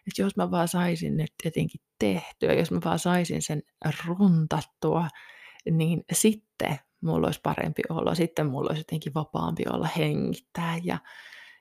että 0.06 0.22
jos 0.22 0.36
mä 0.36 0.50
vaan 0.50 0.68
saisin 0.68 1.16
ne 1.16 1.26
jotenkin 1.44 1.80
tehtyä, 1.98 2.52
jos 2.52 2.70
mä 2.70 2.80
vaan 2.84 2.98
saisin 2.98 3.42
sen 3.42 3.62
runtattua, 4.06 5.08
niin 5.70 6.04
sitten 6.12 6.78
mulla 7.00 7.26
olisi 7.26 7.40
parempi 7.42 7.82
olo, 7.88 8.14
sitten 8.14 8.46
mulla 8.46 8.68
olisi 8.68 8.80
jotenkin 8.80 9.14
vapaampi 9.14 9.62
olla 9.72 9.88
hengittää. 9.96 10.78
Ja, 10.84 10.98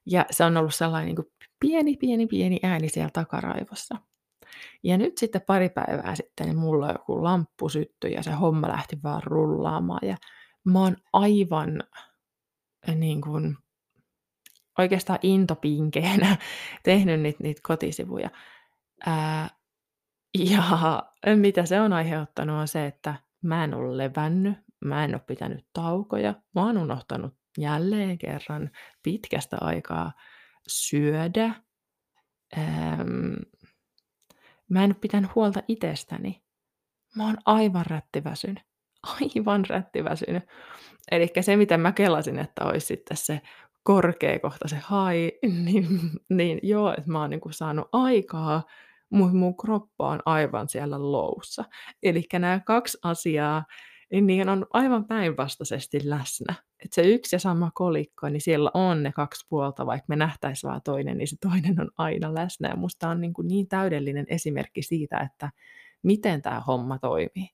ja 0.06 0.26
se 0.32 0.44
on 0.44 0.58
ollut 0.58 0.76
sellainen 0.76 1.06
niin 1.06 1.16
kuin 1.16 1.32
pieni, 1.60 1.98
pieni, 1.98 2.28
pieni 2.28 2.60
ääni 2.64 2.90
siellä 2.90 3.10
takaraivossa. 3.14 3.96
Ja 4.84 4.98
nyt 4.98 5.18
sitten 5.18 5.42
pari 5.42 5.70
päivää 5.70 6.16
sitten 6.16 6.48
niin 6.48 6.58
mulla 6.58 6.92
joku 6.92 7.24
lamppu 7.24 7.70
syttyi 7.70 8.14
ja 8.14 8.24
se 8.24 8.32
homma 8.32 8.68
lähti 8.68 9.00
vaan 9.04 9.24
rullaamaan. 9.24 10.08
Ja 10.08 10.18
mä 10.64 10.80
oon 10.80 10.98
aivan 11.14 11.84
niin 12.96 13.22
kuin, 13.22 13.58
oikeastaan 14.78 15.20
intopinkeenä 15.22 16.38
tehnyt 16.84 17.22
niitä, 17.22 17.44
niitä 17.44 17.62
kotisivuja. 17.64 18.30
Ää, 19.06 19.50
ja 20.38 20.64
mitä 21.36 21.66
se 21.66 21.82
on 21.82 21.94
aiheuttanut 21.94 22.60
on 22.60 22.68
se, 22.68 22.86
että 22.86 23.16
mä 23.42 23.64
en 23.64 23.74
ole 23.74 23.98
levännyt, 23.98 24.58
mä 24.86 25.04
en 25.04 25.16
ole 25.16 25.22
pitänyt 25.28 25.66
taukoja, 25.74 26.34
mä 26.56 26.66
oon 26.66 26.78
unohtanut 26.78 27.34
jälleen 27.58 28.18
kerran 28.18 28.72
pitkästä 29.04 29.58
aikaa 29.62 30.12
syödä. 30.68 31.52
Ähm, 32.58 33.34
mä 34.70 34.84
en 34.84 34.96
pitänyt 34.96 35.36
huolta 35.36 35.64
itsestäni. 35.68 36.44
Mä 37.16 37.26
oon 37.26 37.38
aivan 37.46 37.86
rättiväsynyt. 37.86 38.64
Aivan 39.36 39.66
rättiväsynyt. 39.70 40.44
Eli 41.12 41.28
se, 41.42 41.56
mitä 41.56 41.78
mä 41.78 41.92
kelasin, 41.92 42.40
että 42.40 42.66
olisi 42.66 42.86
sitten 42.88 43.18
se 43.18 43.42
korkea 43.84 44.40
kohta, 44.40 44.68
se 44.68 44.78
hai, 44.84 45.32
niin, 45.66 45.88
niin 46.30 46.60
joo, 46.64 46.92
että 46.98 47.12
mä 47.12 47.22
oon 47.22 47.30
niin 47.30 47.42
saanut 47.50 47.88
aikaa, 47.92 48.64
mutta 49.10 49.38
mun 49.38 49.58
kroppa 49.58 50.10
on 50.10 50.20
aivan 50.26 50.70
siellä 50.70 51.12
loussa. 51.12 51.64
Eli 52.04 52.24
nämä 52.34 52.60
kaksi 52.66 52.98
asiaa, 53.04 53.66
niin 54.12 54.50
on 54.50 54.66
aivan 54.74 55.06
päinvastaisesti 55.06 56.10
läsnä. 56.10 56.56
Että 56.84 56.96
se 56.96 57.02
yksi 57.02 57.36
ja 57.36 57.40
sama 57.40 57.72
kolikko, 57.74 58.30
niin 58.30 58.42
siellä 58.42 58.72
on 58.74 59.04
ne 59.04 59.12
kaksi 59.12 59.46
puolta, 59.50 59.86
vaikka 59.86 60.06
me 60.08 60.16
nähtäisiin 60.16 60.70
vaan 60.70 60.82
toinen, 60.82 61.18
niin 61.18 61.28
se 61.28 61.36
toinen 61.42 61.82
on 61.82 61.92
aina 61.98 62.34
läsnä. 62.34 62.70
Ja 62.70 62.76
musta 62.76 63.10
on 63.10 63.22
niin, 63.22 63.34
kuin 63.34 63.48
niin 63.48 63.68
täydellinen 63.68 64.26
esimerkki 64.30 64.82
siitä, 64.82 65.18
että 65.18 65.52
miten 66.04 66.42
tämä 66.42 66.60
homma 66.60 67.00
toimii. 67.00 67.50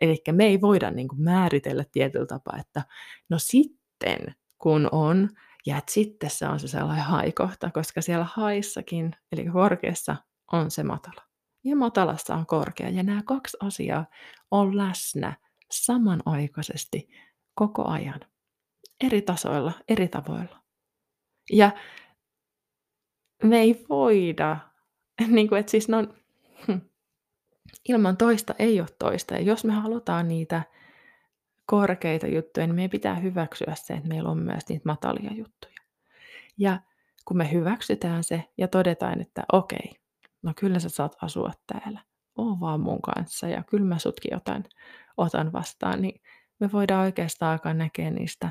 Eli 0.00 0.22
me 0.32 0.44
ei 0.44 0.60
voida 0.60 0.90
niin 0.90 1.08
kuin 1.08 1.22
määritellä 1.22 1.84
tietyllä 1.92 2.26
tapaa, 2.26 2.58
että 2.60 2.82
no 3.28 3.38
sitten 3.38 4.34
kun 4.58 4.88
on, 4.92 5.28
ja 5.66 5.78
että 5.78 5.92
sitten 5.92 6.30
se 6.30 6.46
on 6.46 6.60
se 6.60 6.68
sellainen 6.68 7.04
haikohta, 7.04 7.70
koska 7.70 8.02
siellä 8.02 8.26
haissakin, 8.30 9.16
eli 9.32 9.44
korkeassa, 9.44 10.16
on 10.52 10.70
se 10.70 10.82
matala. 10.82 11.22
Ja 11.64 11.76
matalassa 11.76 12.34
on 12.34 12.46
korkea. 12.46 12.88
Ja 12.88 13.02
nämä 13.02 13.22
kaksi 13.24 13.56
asiaa 13.60 14.06
on 14.50 14.76
läsnä 14.76 15.36
samanaikaisesti 15.72 17.08
koko 17.54 17.88
ajan. 17.88 18.20
Eri 19.00 19.22
tasoilla, 19.22 19.72
eri 19.88 20.08
tavoilla. 20.08 20.62
Ja 21.52 21.70
me 23.42 23.60
ei 23.60 23.84
voida, 23.88 24.56
niin 25.28 25.48
kuin, 25.48 25.58
että 25.58 25.70
siis 25.70 25.88
no, 25.88 26.06
hm, 26.66 26.78
ilman 27.88 28.16
toista 28.16 28.54
ei 28.58 28.80
ole 28.80 28.88
toista. 28.98 29.34
Ja 29.34 29.40
jos 29.40 29.64
me 29.64 29.72
halutaan 29.72 30.28
niitä 30.28 30.62
korkeita 31.66 32.26
juttuja, 32.26 32.66
niin 32.66 32.74
meidän 32.74 32.90
pitää 32.90 33.14
hyväksyä 33.14 33.74
se, 33.74 33.94
että 33.94 34.08
meillä 34.08 34.30
on 34.30 34.38
myös 34.38 34.68
niitä 34.68 34.82
matalia 34.84 35.32
juttuja. 35.34 35.80
Ja 36.58 36.80
kun 37.24 37.36
me 37.36 37.52
hyväksytään 37.52 38.24
se 38.24 38.44
ja 38.58 38.68
todetaan, 38.68 39.20
että 39.20 39.44
okei, 39.52 39.90
no 40.42 40.52
kyllä 40.56 40.78
sä 40.78 40.88
saat 40.88 41.16
asua 41.22 41.52
täällä, 41.66 42.00
oo 42.36 42.60
vaan 42.60 42.80
mun 42.80 43.02
kanssa 43.02 43.48
ja 43.48 43.62
kyllä 43.62 43.84
mä 43.84 43.98
sutkin 43.98 44.36
otan 44.36 44.64
otan 45.16 45.52
vastaan, 45.52 46.02
niin 46.02 46.20
me 46.60 46.72
voidaan 46.72 47.04
oikeastaan 47.04 47.52
alkaa 47.52 47.74
näkeä 47.74 48.10
niistä 48.10 48.50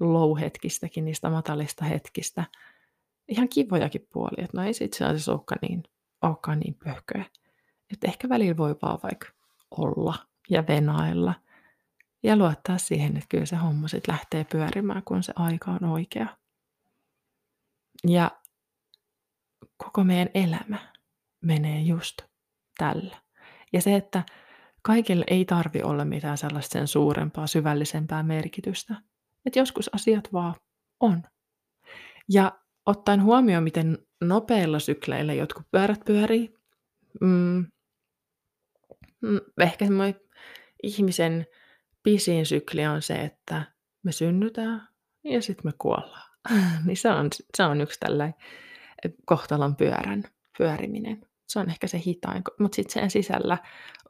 low-hetkistäkin, 0.00 1.04
niistä 1.04 1.30
matalista 1.30 1.84
hetkistä, 1.84 2.44
ihan 3.28 3.48
kivojakin 3.48 4.08
puolia, 4.12 4.44
että 4.44 4.56
no 4.56 4.64
ei 4.64 4.74
se 4.74 4.84
itse 4.84 5.04
olekaan 5.04 5.58
niin, 5.62 5.82
olekaan 6.22 6.60
niin 6.60 6.76
pöhköä. 6.84 7.24
Että 7.92 8.06
ehkä 8.06 8.28
välillä 8.28 8.56
voi 8.56 8.76
vaan 8.82 8.98
vaikka 9.02 9.28
olla 9.70 10.14
ja 10.50 10.66
venailla 10.68 11.34
ja 12.22 12.36
luottaa 12.36 12.78
siihen, 12.78 13.16
että 13.16 13.26
kyllä 13.28 13.46
se 13.46 13.56
homma 13.56 13.88
sitten 13.88 14.12
lähtee 14.12 14.44
pyörimään, 14.44 15.02
kun 15.04 15.22
se 15.22 15.32
aika 15.36 15.70
on 15.70 15.84
oikea. 15.84 16.36
Ja 18.08 18.30
koko 19.76 20.04
meidän 20.04 20.28
elämä 20.34 20.78
menee 21.40 21.80
just 21.80 22.22
tällä. 22.78 23.21
Ja 23.72 23.82
se, 23.82 23.96
että 23.96 24.22
kaikille 24.82 25.24
ei 25.28 25.44
tarvi 25.44 25.82
olla 25.82 26.04
mitään 26.04 26.38
sellaista 26.38 26.72
sen 26.72 26.88
suurempaa, 26.88 27.46
syvällisempää 27.46 28.22
merkitystä. 28.22 28.94
Että 29.46 29.58
joskus 29.58 29.94
asiat 29.94 30.32
vaan 30.32 30.54
on. 31.00 31.22
Ja 32.28 32.52
ottaen 32.86 33.22
huomioon, 33.22 33.64
miten 33.64 33.98
nopeilla 34.20 34.78
sykleillä 34.78 35.32
jotkut 35.32 35.66
pyörät 35.70 36.00
pyörii, 36.04 36.54
mm, 37.20 37.66
mm, 39.20 39.40
ehkä 39.60 39.84
semmoinen 39.84 40.20
ihmisen 40.82 41.46
pisin 42.02 42.46
sykli 42.46 42.86
on 42.86 43.02
se, 43.02 43.14
että 43.14 43.64
me 44.02 44.12
synnytään 44.12 44.88
ja 45.24 45.42
sitten 45.42 45.66
me 45.66 45.72
kuollaan. 45.78 46.30
niin 46.86 46.96
se 46.96 47.08
on, 47.08 47.28
se 47.56 47.62
on 47.62 47.80
yksi 47.80 48.00
tällainen 48.00 48.34
kohtalon 49.24 49.76
pyörän 49.76 50.24
pyöriminen. 50.58 51.26
Se 51.52 51.58
on 51.58 51.70
ehkä 51.70 51.86
se 51.86 52.02
hitain, 52.06 52.42
mutta 52.60 52.76
sitten 52.76 52.92
sen 52.92 53.10
sisällä 53.10 53.58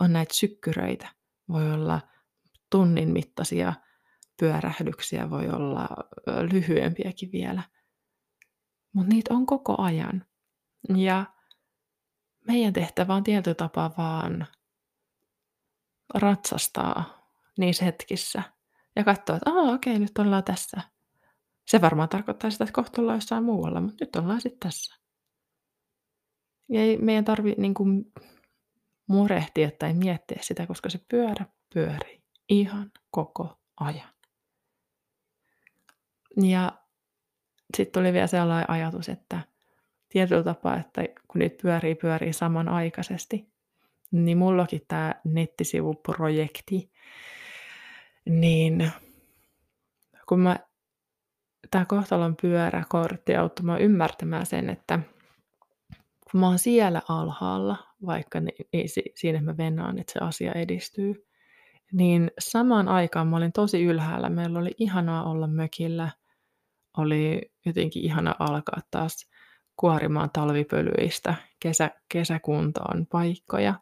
on 0.00 0.12
näitä 0.12 0.34
sykkyröitä. 0.34 1.08
Voi 1.48 1.72
olla 1.72 2.00
tunnin 2.70 3.08
mittaisia 3.08 3.72
pyörähdyksiä, 4.40 5.30
voi 5.30 5.48
olla 5.48 5.88
lyhyempiäkin 6.52 7.32
vielä. 7.32 7.62
Mutta 8.92 9.14
niitä 9.14 9.34
on 9.34 9.46
koko 9.46 9.82
ajan. 9.82 10.26
Ja 10.96 11.26
meidän 12.46 12.72
tehtävä 12.72 13.14
on 13.14 13.24
tietyllä 13.24 13.54
tapaa 13.54 13.94
vaan 13.98 14.46
ratsastaa 16.14 17.28
niissä 17.58 17.84
hetkissä 17.84 18.42
ja 18.96 19.04
katsoa, 19.04 19.36
että 19.36 19.50
okei, 19.50 19.92
okay, 19.92 19.98
nyt 19.98 20.18
ollaan 20.18 20.44
tässä. 20.44 20.80
Se 21.66 21.80
varmaan 21.80 22.08
tarkoittaa 22.08 22.50
sitä, 22.50 22.64
että 22.64 22.74
kohta 22.74 23.00
ollaan 23.02 23.16
jossain 23.16 23.44
muualla, 23.44 23.80
mutta 23.80 24.04
nyt 24.04 24.16
ollaan 24.16 24.40
sitten 24.40 24.70
tässä. 24.70 25.01
Ei 26.72 26.96
meidän 26.96 27.24
tarvi 27.24 27.54
niin 27.58 27.74
kuin, 27.74 28.12
murehtia 29.06 29.70
tai 29.78 29.94
miettiä 29.94 30.38
sitä, 30.40 30.66
koska 30.66 30.90
se 30.90 31.00
pyörä 31.08 31.46
pyörii 31.74 32.22
ihan 32.48 32.90
koko 33.10 33.58
ajan. 33.80 34.08
Ja 36.42 36.72
sitten 37.76 38.02
tuli 38.02 38.12
vielä 38.12 38.26
sellainen 38.26 38.70
ajatus, 38.70 39.08
että 39.08 39.40
tietyllä 40.08 40.42
tapaa, 40.42 40.76
että 40.76 41.02
kun 41.28 41.38
niitä 41.38 41.62
pyörii, 41.62 41.94
pyörii 41.94 42.32
samanaikaisesti, 42.32 43.52
niin 44.10 44.38
mullakin 44.38 44.80
tämä 44.88 45.14
nettisivuprojekti, 45.24 46.92
niin 48.24 48.92
kun 50.28 50.40
mä, 50.40 50.56
tämä 51.70 51.84
kohtalon 51.84 52.36
pyöräkortti 52.42 53.32
ymmärtämään 53.80 54.46
sen, 54.46 54.70
että 54.70 54.98
kun 56.32 56.40
mä 56.40 56.46
oon 56.46 56.58
siellä 56.58 57.02
alhaalla, 57.08 57.76
vaikka 58.06 58.40
niin, 58.40 58.88
siinä 59.14 59.40
mä 59.40 59.56
venaan, 59.56 59.98
että 59.98 60.12
se 60.12 60.18
asia 60.18 60.52
edistyy, 60.52 61.26
niin 61.92 62.30
samaan 62.38 62.88
aikaan 62.88 63.26
mä 63.26 63.36
olin 63.36 63.52
tosi 63.52 63.84
ylhäällä. 63.84 64.28
Meillä 64.28 64.58
oli 64.58 64.70
ihanaa 64.78 65.24
olla 65.30 65.46
mökillä. 65.46 66.10
Oli 66.96 67.52
jotenkin 67.66 68.02
ihana 68.02 68.34
alkaa 68.38 68.78
taas 68.90 69.30
kuorimaan 69.76 70.30
talvipölyistä 70.32 71.34
kesä, 71.60 71.90
kesäkuntoon 72.08 73.06
paikkoja. 73.06 73.74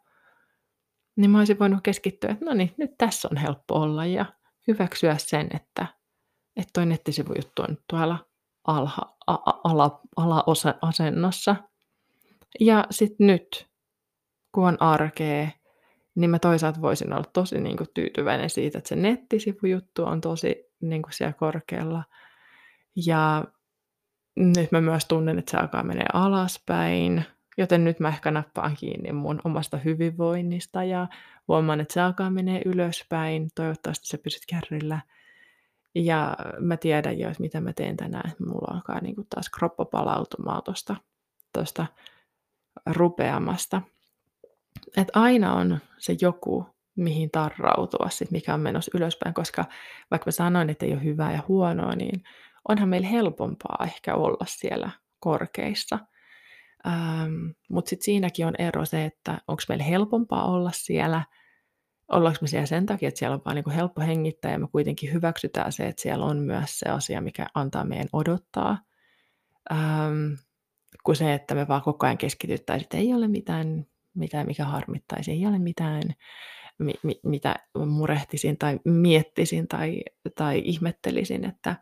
Niin 1.16 1.30
mä 1.30 1.38
olisin 1.38 1.58
voinut 1.58 1.80
keskittyä, 1.82 2.30
että 2.30 2.44
no 2.44 2.54
niin, 2.54 2.74
nyt 2.76 2.90
tässä 2.98 3.28
on 3.30 3.36
helppo 3.36 3.74
olla 3.74 4.06
ja 4.06 4.24
hyväksyä 4.68 5.16
sen, 5.18 5.48
että, 5.54 5.86
että 6.56 6.70
toi 6.72 6.86
nettisivujuttu 6.86 7.62
on 7.62 7.76
tuolla 7.88 8.18
alha, 8.64 9.16
a, 9.26 9.34
ala, 9.64 10.00
ala-asennossa. 10.16 11.56
Ja 12.60 12.84
sitten 12.90 13.26
nyt, 13.26 13.68
kun 14.52 14.68
on 14.68 14.82
arkea, 14.82 15.48
niin 16.14 16.30
mä 16.30 16.38
toisaalta 16.38 16.80
voisin 16.80 17.12
olla 17.12 17.30
tosi 17.32 17.60
niin 17.60 17.76
kuin, 17.76 17.88
tyytyväinen 17.94 18.50
siitä, 18.50 18.78
että 18.78 18.88
se 18.88 18.96
nettisivujuttu 18.96 20.04
on 20.04 20.20
tosi 20.20 20.70
niin 20.80 21.02
kuin, 21.02 21.12
siellä 21.12 21.32
korkealla. 21.32 22.04
Ja 23.06 23.44
nyt 24.36 24.72
mä 24.72 24.80
myös 24.80 25.04
tunnen, 25.04 25.38
että 25.38 25.50
se 25.50 25.56
alkaa 25.56 25.82
menee 25.82 26.06
alaspäin, 26.12 27.24
joten 27.58 27.84
nyt 27.84 28.00
mä 28.00 28.08
ehkä 28.08 28.30
nappaan 28.30 28.76
kiinni 28.76 29.12
mun 29.12 29.40
omasta 29.44 29.76
hyvinvoinnista 29.76 30.84
ja 30.84 31.08
huomaan, 31.48 31.80
että 31.80 31.94
se 31.94 32.00
alkaa 32.00 32.30
menee 32.30 32.62
ylöspäin. 32.64 33.48
Toivottavasti 33.54 34.08
se 34.08 34.18
pysyt 34.18 34.42
kärrillä. 34.48 35.00
Ja 35.94 36.36
mä 36.58 36.76
tiedän 36.76 37.18
jo, 37.18 37.30
että 37.30 37.42
mitä 37.42 37.60
mä 37.60 37.72
teen 37.72 37.96
tänään. 37.96 38.32
Mulla 38.38 38.74
alkaa 38.74 39.00
niin 39.00 39.14
kuin 39.14 39.26
taas 39.34 39.50
kroppa 39.50 39.84
palautumaan 39.84 40.62
tuosta 40.62 40.96
tosta 41.52 41.86
rupeamasta. 42.86 43.82
Että 44.96 45.20
aina 45.20 45.54
on 45.54 45.78
se 45.98 46.16
joku, 46.20 46.66
mihin 46.96 47.30
tarrautua, 47.30 48.08
sit 48.10 48.30
mikä 48.30 48.54
on 48.54 48.60
menossa 48.60 48.90
ylöspäin, 48.94 49.34
koska 49.34 49.64
vaikka 50.10 50.28
mä 50.28 50.32
sanoin, 50.32 50.70
että 50.70 50.86
ei 50.86 50.92
ole 50.92 51.04
hyvää 51.04 51.32
ja 51.32 51.42
huonoa, 51.48 51.94
niin 51.94 52.22
onhan 52.68 52.88
meillä 52.88 53.08
helpompaa 53.08 53.84
ehkä 53.84 54.14
olla 54.14 54.44
siellä 54.48 54.90
korkeissa. 55.20 55.98
Ähm, 56.86 57.50
Mutta 57.68 57.88
sitten 57.88 58.04
siinäkin 58.04 58.46
on 58.46 58.54
ero 58.58 58.84
se, 58.84 59.04
että 59.04 59.38
onko 59.48 59.62
meillä 59.68 59.84
helpompaa 59.84 60.50
olla 60.50 60.70
siellä, 60.74 61.22
ollaanko 62.08 62.38
me 62.42 62.48
siellä 62.48 62.66
sen 62.66 62.86
takia, 62.86 63.08
että 63.08 63.18
siellä 63.18 63.34
on 63.34 63.42
vaan 63.44 63.54
niinku 63.54 63.70
helppo 63.70 64.00
hengittää 64.00 64.52
ja 64.52 64.58
me 64.58 64.68
kuitenkin 64.72 65.12
hyväksytään 65.12 65.72
se, 65.72 65.86
että 65.88 66.02
siellä 66.02 66.24
on 66.24 66.38
myös 66.38 66.78
se 66.78 66.88
asia, 66.88 67.20
mikä 67.20 67.46
antaa 67.54 67.84
meidän 67.84 68.08
odottaa. 68.12 68.78
Ähm, 69.72 70.32
kuin 71.04 71.16
se, 71.16 71.34
että 71.34 71.54
me 71.54 71.68
vaan 71.68 71.82
koko 71.82 72.06
ajan 72.06 72.18
keskityttäisiin, 72.18 72.84
että 72.84 72.96
ei 72.96 73.14
ole 73.14 73.28
mitään, 73.28 73.86
mitään 74.14 74.46
mikä 74.46 74.64
harmittaisi, 74.64 75.30
ei 75.30 75.46
ole 75.46 75.58
mitään, 75.58 76.02
mi, 76.78 76.92
mi, 77.02 77.20
mitä 77.22 77.56
murehtisin 77.86 78.58
tai 78.58 78.80
miettisin 78.84 79.68
tai, 79.68 80.00
tai 80.34 80.62
ihmettelisin, 80.64 81.44
että 81.44 81.76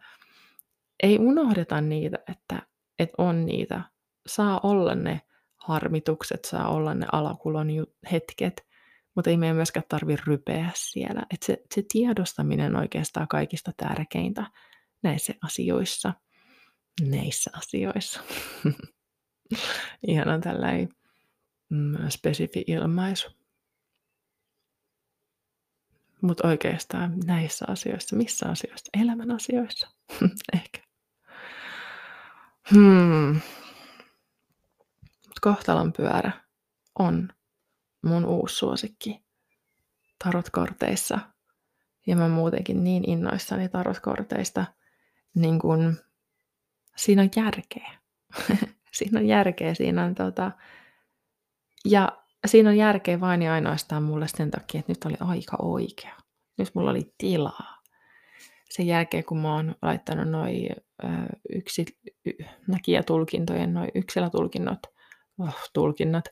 ei 1.03 1.19
unohdeta 1.19 1.81
niitä, 1.81 2.19
että, 2.33 2.63
että 2.99 3.15
on 3.19 3.47
niitä. 3.47 3.81
Saa 4.27 4.61
olla 4.63 4.95
ne 4.95 5.21
harmitukset, 5.57 6.45
saa 6.45 6.69
olla 6.69 6.95
ne 6.95 7.07
alakulon 7.13 7.69
hetket, 8.13 8.67
mutta 9.15 9.31
ei 9.31 9.37
meidän 9.37 9.57
myöskään 9.57 9.87
tarvitse 9.89 10.25
rypeä 10.27 10.71
siellä. 10.75 11.23
Että 11.35 11.47
se, 11.47 11.63
se 11.75 11.83
tiedostaminen 11.93 12.77
on 12.77 12.81
oikeastaan 12.81 13.29
kaikista 13.29 13.73
tärkeintä 13.77 14.47
näissä 15.03 15.35
asioissa. 15.43 16.13
Näissä 17.09 17.51
asioissa. 17.55 18.21
Ihan 20.07 20.41
tällainen 20.41 20.89
mm, 21.69 21.97
spesifi 22.09 22.65
ilmaisu. 22.67 23.31
Mutta 26.23 26.49
oikeastaan 26.49 27.21
näissä 27.25 27.65
asioissa, 27.69 28.17
missä 28.17 28.49
asioissa? 28.49 28.91
Elämän 29.03 29.31
asioissa. 29.31 29.89
Ehkä. 30.55 30.81
Hmm. 32.75 33.41
Kohtalon 35.41 35.93
pyörä 35.93 36.33
on 36.99 37.29
mun 38.03 38.25
uusi 38.25 38.55
suosikki 38.55 39.25
tarotkorteissa. 40.25 41.19
Ja 42.07 42.17
mä 42.17 42.29
muutenkin 42.29 42.85
niin 42.85 43.11
innoissani 43.11 43.69
tarotkorteista, 43.69 44.65
niin 45.35 45.59
kun 45.59 45.97
siinä 46.97 47.23
on 47.23 47.31
järkeä. 47.37 47.99
siinä 48.93 49.21
on 49.21 49.27
järkeä, 49.27 49.75
siinä 49.75 50.05
on 50.05 50.15
tota, 50.15 50.51
ja 51.85 52.19
siinä 52.47 52.71
on 52.71 52.77
järkeä 52.77 53.21
vain 53.21 53.43
ja 53.43 53.53
ainoastaan 53.53 54.03
mulle 54.03 54.29
sen 54.29 54.51
takia, 54.51 54.81
että 54.81 54.93
nyt 54.93 55.05
oli 55.05 55.15
aika 55.21 55.57
oikea. 55.63 56.17
Nyt 56.59 56.75
mulla 56.75 56.91
oli 56.91 57.15
tilaa. 57.19 57.83
Sen 58.71 58.87
jälkeen, 58.87 59.25
kun 59.25 59.39
mä 59.39 59.55
oon 59.55 59.75
laittanut 59.83 60.29
noin 60.29 60.69
yksi, 61.55 61.87
näkijätulkintojen, 62.67 63.75
noin 63.75 63.91
yksilötulkinnot, 63.95 64.79
oh, 65.39 65.57
tulkinnot 65.73 66.25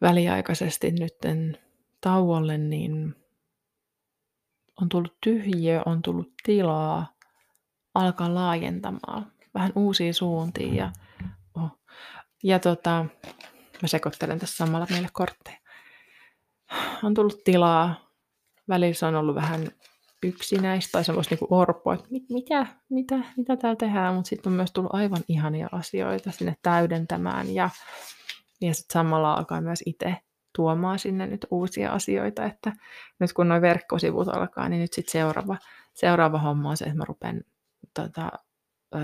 väliaikaisesti 0.00 0.90
nytten 0.90 1.58
tauolle, 2.00 2.58
niin 2.58 3.14
on 4.82 4.88
tullut 4.88 5.16
tyhjiö, 5.20 5.82
on 5.86 6.02
tullut 6.02 6.32
tilaa 6.42 7.16
alkaa 7.94 8.34
laajentamaan 8.34 9.32
vähän 9.58 9.72
uusia 9.74 10.12
suuntia. 10.12 10.74
Ja, 10.74 10.92
oh. 11.56 11.78
ja 12.42 12.58
tota, 12.58 13.04
mä 13.82 13.88
sekoittelen 13.88 14.38
tässä 14.38 14.56
samalla 14.56 14.86
meille 14.90 15.08
kortteja. 15.12 15.58
On 17.02 17.14
tullut 17.14 17.44
tilaa. 17.44 18.08
Välillä 18.68 18.94
se 18.94 19.06
on 19.06 19.14
ollut 19.14 19.34
vähän 19.34 19.68
yksinäistä 20.22 20.92
tai 20.92 21.04
semmoista 21.04 21.34
niin 21.34 21.48
orpoa, 21.50 21.94
että 21.94 22.06
mit, 22.10 22.22
mitä, 22.30 22.66
mitä, 22.88 23.18
mitä 23.36 23.56
täällä 23.56 23.76
tehdään, 23.76 24.14
mutta 24.14 24.28
sitten 24.28 24.50
on 24.50 24.56
myös 24.56 24.72
tullut 24.72 24.94
aivan 24.94 25.22
ihania 25.28 25.68
asioita 25.72 26.30
sinne 26.30 26.56
täydentämään 26.62 27.54
ja, 27.54 27.70
ja 28.60 28.74
sitten 28.74 28.92
samalla 28.92 29.34
alkaa 29.34 29.60
myös 29.60 29.82
itse 29.86 30.16
tuomaan 30.56 30.98
sinne 30.98 31.26
nyt 31.26 31.46
uusia 31.50 31.92
asioita, 31.92 32.44
että 32.44 32.72
nyt 33.20 33.32
kun 33.32 33.48
nuo 33.48 33.60
verkkosivut 33.60 34.28
alkaa, 34.28 34.68
niin 34.68 34.80
nyt 34.80 34.92
sitten 34.92 35.12
seuraava, 35.12 35.56
seuraava 35.94 36.38
homma 36.38 36.70
on 36.70 36.76
se, 36.76 36.84
että 36.84 36.98
mä 36.98 37.04
rupean 37.04 37.40
tota, 37.94 38.30
öö, 38.94 39.00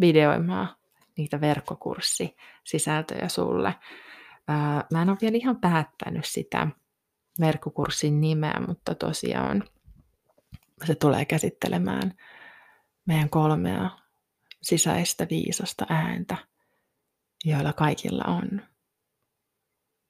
videoimaan 0.00 0.76
niitä 1.16 1.40
verkkokurssisisältöjä 1.40 3.28
sulle. 3.28 3.74
Öö, 4.50 4.56
mä 4.92 5.02
en 5.02 5.10
ole 5.10 5.18
vielä 5.22 5.36
ihan 5.36 5.60
päättänyt 5.60 6.24
sitä 6.24 6.68
verkkokurssin 7.40 8.20
nimeä, 8.20 8.60
mutta 8.66 8.94
tosiaan 8.94 9.64
se 10.84 10.94
tulee 10.94 11.24
käsittelemään 11.24 12.14
meidän 13.06 13.30
kolmea 13.30 13.90
sisäistä 14.62 15.26
viisasta 15.30 15.86
ääntä, 15.88 16.36
joilla 17.44 17.72
kaikilla 17.72 18.24
on 18.26 18.62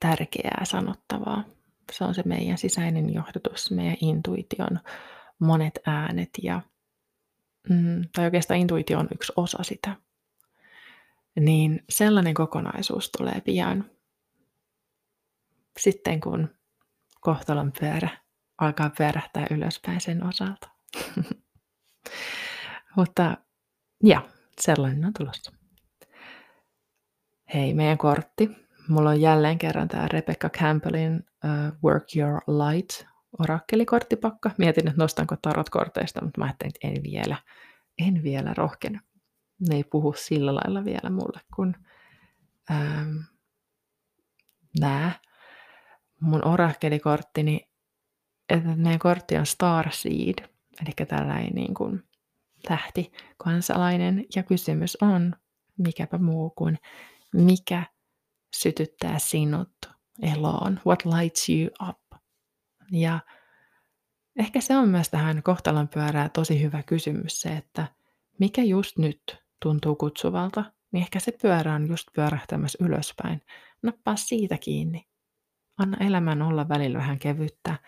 tärkeää 0.01 0.65
sanottavaa. 0.65 1.45
Se 1.93 2.05
on 2.05 2.15
se 2.15 2.23
meidän 2.27 2.59
sisäinen 2.59 3.15
johdatus, 3.15 3.71
meidän 3.71 3.97
intuition 4.01 4.81
monet 5.39 5.79
äänet 5.87 6.31
ja 6.43 6.63
mm, 7.69 8.09
tai 8.15 8.25
oikeastaan 8.25 8.61
intuitio 8.61 8.99
on 8.99 9.09
yksi 9.15 9.33
osa 9.37 9.63
sitä. 9.63 9.97
Niin 11.41 11.85
sellainen 11.89 12.35
kokonaisuus 12.35 13.11
tulee 13.11 13.41
pian. 13.41 13.91
Sitten 15.79 16.21
kun 16.21 16.49
kohtalon 17.21 17.73
pyörä 17.81 18.09
alkaa 18.59 18.91
pyörähtää 18.91 19.47
ylöspäin 19.51 20.01
sen 20.01 20.25
osalta. 20.25 20.69
Mutta 22.97 23.37
ja, 24.05 24.29
sellainen 24.61 25.05
on 25.05 25.13
tulossa. 25.19 25.53
Hei, 27.55 27.75
meidän 27.75 27.99
kortti. 27.99 28.51
Mulla 28.89 29.11
on 29.11 29.21
jälleen 29.21 29.59
kerran 29.59 29.89
tämä 29.89 30.09
Rebecca 30.13 30.49
Campbellin 30.49 31.15
uh, 31.15 31.79
Work 31.85 32.05
Your 32.17 32.41
Light 32.47 33.07
orakkelikorttipakka. 33.39 34.51
Mietin, 34.59 34.89
että 34.89 35.03
nostanko 35.03 35.37
tarotkorteista, 35.43 36.25
mutta 36.25 36.41
mä 36.41 36.45
ajattelin, 36.45 36.73
että 36.75 36.89
en 36.89 37.03
vielä, 37.03 37.37
en 37.99 38.23
vielä 38.23 38.55
rohkene. 38.55 39.01
Ne 39.69 39.77
ei 39.77 39.85
puhu 39.85 40.15
sillä 40.17 40.55
lailla 40.55 40.85
vielä 40.85 41.11
mulle 41.11 41.41
kuin 41.55 41.77
ähm, 42.71 43.17
nämä. 44.81 45.13
Mun 46.21 46.45
orakkelikorttini, 46.45 47.69
että 48.49 48.69
meidän 48.69 48.99
kortti 48.99 49.37
on 49.37 49.47
Starseed, 49.47 50.49
eli 50.83 51.07
tällainen 51.09 51.53
niin 51.55 51.75
kuin 51.75 52.03
tähti 52.69 53.13
kansalainen. 53.37 54.25
Ja 54.37 54.43
kysymys 54.43 54.99
on, 55.03 55.35
mikäpä 55.79 56.19
muu 56.19 56.51
kuin, 56.51 56.79
mikä 57.33 57.83
sytyttää 58.57 59.19
sinut 59.19 59.73
eloon? 60.23 60.81
What 60.87 61.05
lights 61.05 61.49
you 61.49 61.89
up? 61.89 61.99
Ja 62.93 63.21
ehkä 64.39 64.61
se 64.61 64.77
on 64.77 64.89
myös 64.89 65.09
tähän 65.09 65.43
kohtalonpyörää 65.43 66.29
tosi 66.29 66.63
hyvä 66.63 66.83
kysymys 66.83 67.41
se, 67.41 67.49
että 67.49 67.87
mikä 68.39 68.63
just 68.63 68.99
nyt 68.99 69.23
tuntuu 69.63 69.97
kutsuvalta, 69.97 70.65
niin 70.93 71.03
ehkä 71.03 71.21
se 71.21 71.33
pyörä 71.43 71.75
on 71.75 71.89
just 71.89 72.09
pyörähtämässä 72.15 72.85
ylöspäin. 72.85 73.43
Nappaa 73.83 74.17
siitä 74.17 74.59
kiinni. 74.59 75.09
Anna 75.79 75.97
elämän 76.07 76.43
olla 76.43 76.69
välillä 76.69 76.99
vähän 76.99 77.19
kevyttä. 77.19 77.79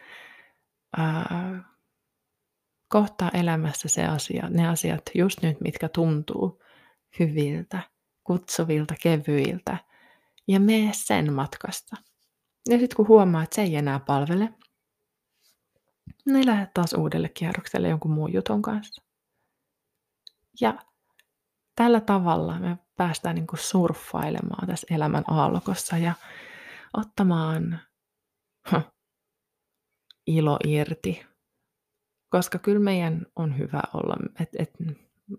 Ää, 0.97 1.65
kohtaa 2.89 3.31
elämässä 3.35 3.89
se 3.89 4.07
asia, 4.07 4.49
ne 4.49 4.69
asiat 4.69 5.03
just 5.15 5.43
nyt, 5.43 5.61
mitkä 5.61 5.89
tuntuu 5.89 6.63
hyviltä, 7.19 7.83
kutsuvilta, 8.25 8.95
kevyiltä. 9.03 9.77
Ja 10.49 10.61
mene 10.61 10.91
sen 10.95 11.33
matkasta. 11.33 11.97
Ja 12.69 12.79
sitten 12.79 12.97
kun 12.97 13.09
huomaa, 13.09 13.43
että 13.43 13.57
se 13.57 13.63
ei 13.63 13.77
enää 13.77 14.01
palvele, 14.01 14.55
niin 16.27 16.46
lähdet 16.46 16.75
taas 16.75 16.92
uudelle 16.92 17.29
kierrokselle 17.29 17.88
jonkun 17.88 18.11
muun 18.11 18.33
jutun 18.33 18.62
kanssa. 18.62 19.03
Ja 20.61 20.79
tällä 21.77 22.01
tavalla 22.01 22.59
me 22.59 22.79
päästään 22.96 23.35
niin 23.35 23.46
kuin 23.46 23.61
surffailemaan 23.61 24.68
tässä 24.68 24.94
elämän 24.94 25.25
aallokossa 25.31 25.99
ja 25.99 26.14
ottamaan 26.96 27.81
huh, 28.73 28.83
ilo 30.27 30.59
irti. 30.66 31.27
Koska 32.31 32.59
kyllä 32.59 32.81
meidän 32.81 33.27
on 33.37 33.59
hyvä 33.59 33.83
olla, 33.94 34.16
että 34.40 34.62
et, 34.62 34.70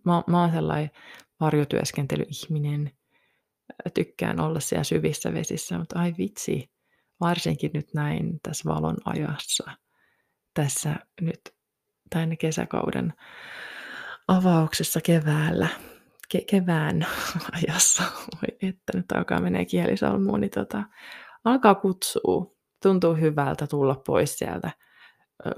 mä, 0.06 0.24
mä 0.28 0.42
oon 0.42 0.52
sellainen 0.52 0.92
varjotyöskentelyihminen, 1.40 2.92
tykkään 3.94 4.40
olla 4.40 4.60
siellä 4.60 4.84
syvissä 4.84 5.34
vesissä, 5.34 5.78
mutta 5.78 6.00
ai 6.00 6.14
vitsi, 6.18 6.72
varsinkin 7.20 7.72
nyt 7.74 7.94
näin 7.94 8.40
tässä 8.44 8.70
valon 8.70 8.98
ajassa, 9.06 9.72
tässä 10.54 10.96
nyt 11.22 11.42
tänne 12.10 12.36
kesäkauden 12.36 13.14
avauksessa 14.28 15.02
keväällä, 15.02 15.68
ke- 16.36 16.46
kevään 16.50 17.08
ajassa, 17.58 18.04
voi 18.36 18.70
että 18.70 18.98
nyt 18.98 19.12
alkaa 19.12 19.40
menee 19.40 19.66
kielisalmuun, 19.66 20.42
niin 20.42 20.52
tota, 20.52 20.84
alkaa 21.44 21.76
kutsua, 21.76 22.56
tuntuu 22.84 23.16
hyvältä 23.16 23.68
tulla 23.68 24.02
pois 24.08 24.38
sieltä 24.38 24.72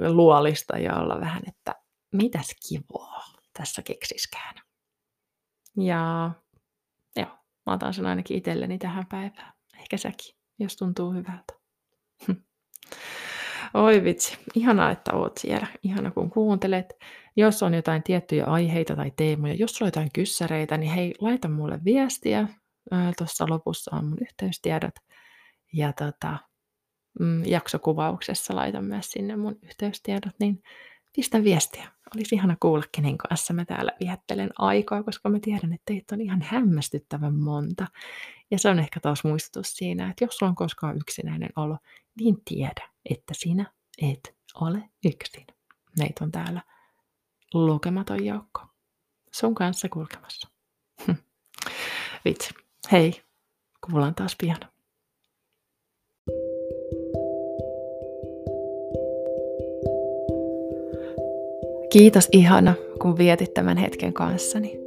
luolista 0.10 0.78
ja 0.78 0.96
olla 0.96 1.20
vähän, 1.20 1.42
että 1.48 1.76
mitäs 2.14 2.56
kivoa 2.68 3.24
tässä 3.54 3.82
keksiskään. 3.82 4.56
Ja 5.78 6.32
joo, 7.16 7.38
mä 7.66 7.74
otan 7.74 7.94
sen 7.94 8.06
ainakin 8.06 8.38
itselleni 8.38 8.78
tähän 8.78 9.06
päivään. 9.10 9.54
Ehkä 9.80 9.98
säkin, 9.98 10.36
jos 10.60 10.76
tuntuu 10.76 11.14
hyvältä. 11.14 11.54
Oi 13.74 14.04
vitsi, 14.04 14.38
ihanaa, 14.56 14.92
että 14.92 15.14
oot 15.14 15.38
siellä. 15.38 15.68
Ihana, 15.84 16.12
kun 16.12 16.30
kuuntelet. 16.30 16.94
Jos 17.36 17.64
on 17.64 17.74
jotain 17.74 18.04
tiettyjä 18.04 18.46
aiheita 18.46 18.96
tai 18.96 19.12
teemoja, 19.16 19.54
jos 19.54 19.72
sulla 19.72 19.88
on 19.88 19.88
jotain 19.88 20.10
kyssäreitä, 20.14 20.78
niin 20.78 20.92
hei, 20.92 21.14
laita 21.20 21.48
mulle 21.50 21.80
viestiä. 21.86 22.48
Tuossa 23.18 23.46
lopussa 23.50 23.96
on 23.96 24.06
mun 24.06 24.18
yhteystiedot. 24.22 24.94
Ja 25.74 25.94
tota, 25.94 26.38
mm, 27.20 27.46
jaksokuvauksessa 27.46 28.56
laitan 28.56 28.86
myös 28.86 29.12
sinne 29.12 29.36
mun 29.36 29.56
yhteystiedot, 29.64 30.34
niin 30.40 30.64
pistä 31.16 31.44
viestiä. 31.44 31.88
Olisi 32.16 32.36
ihana 32.36 32.58
kuulla, 32.60 32.84
kenen 32.92 33.18
kanssa 33.18 33.54
mä 33.54 33.66
täällä 33.66 33.92
viettelen 34.00 34.50
aikaa, 34.60 35.04
koska 35.04 35.30
mä 35.30 35.40
tiedän, 35.40 35.74
että 35.74 35.86
teitä 35.86 36.16
on 36.16 36.22
ihan 36.22 36.42
hämmästyttävän 36.42 37.36
monta. 37.36 37.88
Ja 38.52 38.60
se 38.60 38.70
on 38.70 38.80
ehkä 38.80 39.00
taas 39.00 39.24
muistutus 39.24 39.74
siinä, 39.74 40.10
että 40.10 40.24
jos 40.24 40.38
sulla 40.38 40.50
on 40.50 40.56
koskaan 40.56 40.98
yksinäinen 40.98 41.50
olo, 41.56 41.78
niin 42.20 42.36
tiedä, 42.46 42.93
että 43.10 43.34
sinä 43.38 43.72
et 44.02 44.36
ole 44.62 44.90
yksin. 45.06 45.48
Meitä 46.00 46.24
on 46.24 46.32
täällä 46.32 46.62
lukematon 47.54 48.26
joukko 48.26 48.62
sun 49.34 49.56
kanssa 49.56 49.90
kulkemassa. 49.90 50.48
Vitsi. 52.26 52.50
Hei, 52.92 53.22
kuullaan 53.90 54.16
taas 54.16 54.36
pian. 54.42 54.58
Kiitos 61.92 62.30
ihana, 62.32 62.74
kun 63.02 63.18
vietit 63.18 63.54
tämän 63.54 63.78
hetken 63.78 64.14
kanssani. 64.14 64.80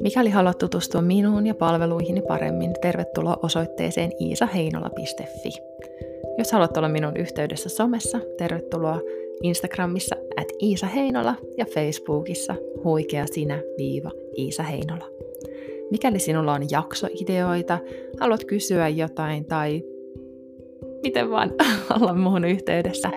Mikäli 0.00 0.30
haluat 0.30 0.58
tutustua 0.58 1.02
minuun 1.02 1.46
ja 1.46 1.54
palveluihini 1.54 2.22
paremmin, 2.22 2.74
tervetuloa 2.82 3.38
osoitteeseen 3.42 4.12
iisaheinola.fi. 4.20 5.50
Jos 6.38 6.52
haluat 6.52 6.76
olla 6.76 6.88
minun 6.88 7.16
yhteydessä 7.16 7.68
somessa, 7.68 8.20
tervetuloa 8.38 9.00
Instagramissa 9.42 10.16
at 10.36 10.46
Iisa 10.62 10.86
Heinola 10.86 11.34
ja 11.56 11.64
Facebookissa 11.64 12.54
huikea 12.84 13.26
sinä 13.26 13.62
viiva 13.78 14.10
Iisa 14.36 14.62
Heinola. 14.62 15.08
Mikäli 15.90 16.18
sinulla 16.18 16.52
on 16.52 16.70
jaksoideoita, 16.70 17.78
haluat 18.20 18.44
kysyä 18.44 18.88
jotain 18.88 19.44
tai 19.44 19.82
miten 21.02 21.30
vaan 21.30 21.50
olla 22.00 22.14
muun 22.14 22.44
yhteydessä, 22.44 23.10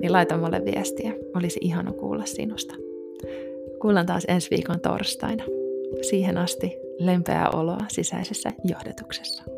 niin 0.00 0.12
laita 0.12 0.36
mulle 0.36 0.62
viestiä. 0.64 1.12
Olisi 1.36 1.60
ihana 1.62 1.92
kuulla 1.92 2.24
sinusta. 2.24 2.74
Kuullaan 3.80 4.06
taas 4.06 4.24
ensi 4.28 4.50
viikon 4.50 4.80
torstaina. 4.80 5.44
Siihen 6.02 6.38
asti 6.38 6.72
lempeää 6.98 7.50
oloa 7.50 7.84
sisäisessä 7.88 8.50
johdatuksessa. 8.64 9.53